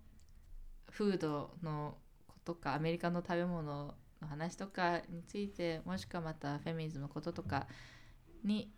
[0.91, 1.97] フードの
[2.29, 7.67] ことかアメリカの食べ物の話とかについてもしくはまたフェミニズムのこととか
[8.45, 8.73] に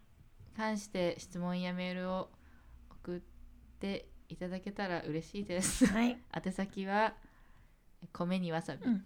[0.56, 2.28] 関して質問やメールを
[3.02, 3.20] 送っ
[3.78, 5.86] ていただけたら嬉しいです。
[5.86, 6.18] はい。
[6.34, 7.14] 宛先は
[8.12, 9.04] 米にわさび、うん。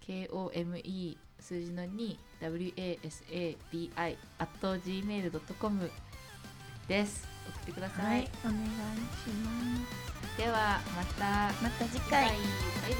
[0.00, 5.90] KOME 数字の 2WASABI at gmail.com
[6.88, 7.28] です。
[7.48, 8.02] 送ってくださ。
[8.02, 8.64] はいいお願いし
[9.44, 9.50] ま
[10.32, 10.38] す。
[10.38, 11.52] ではまた。
[11.62, 12.28] また次次回回。
[12.28, 12.38] バイバイ。
[12.88, 12.98] バイ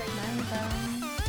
[1.11, 1.22] バイ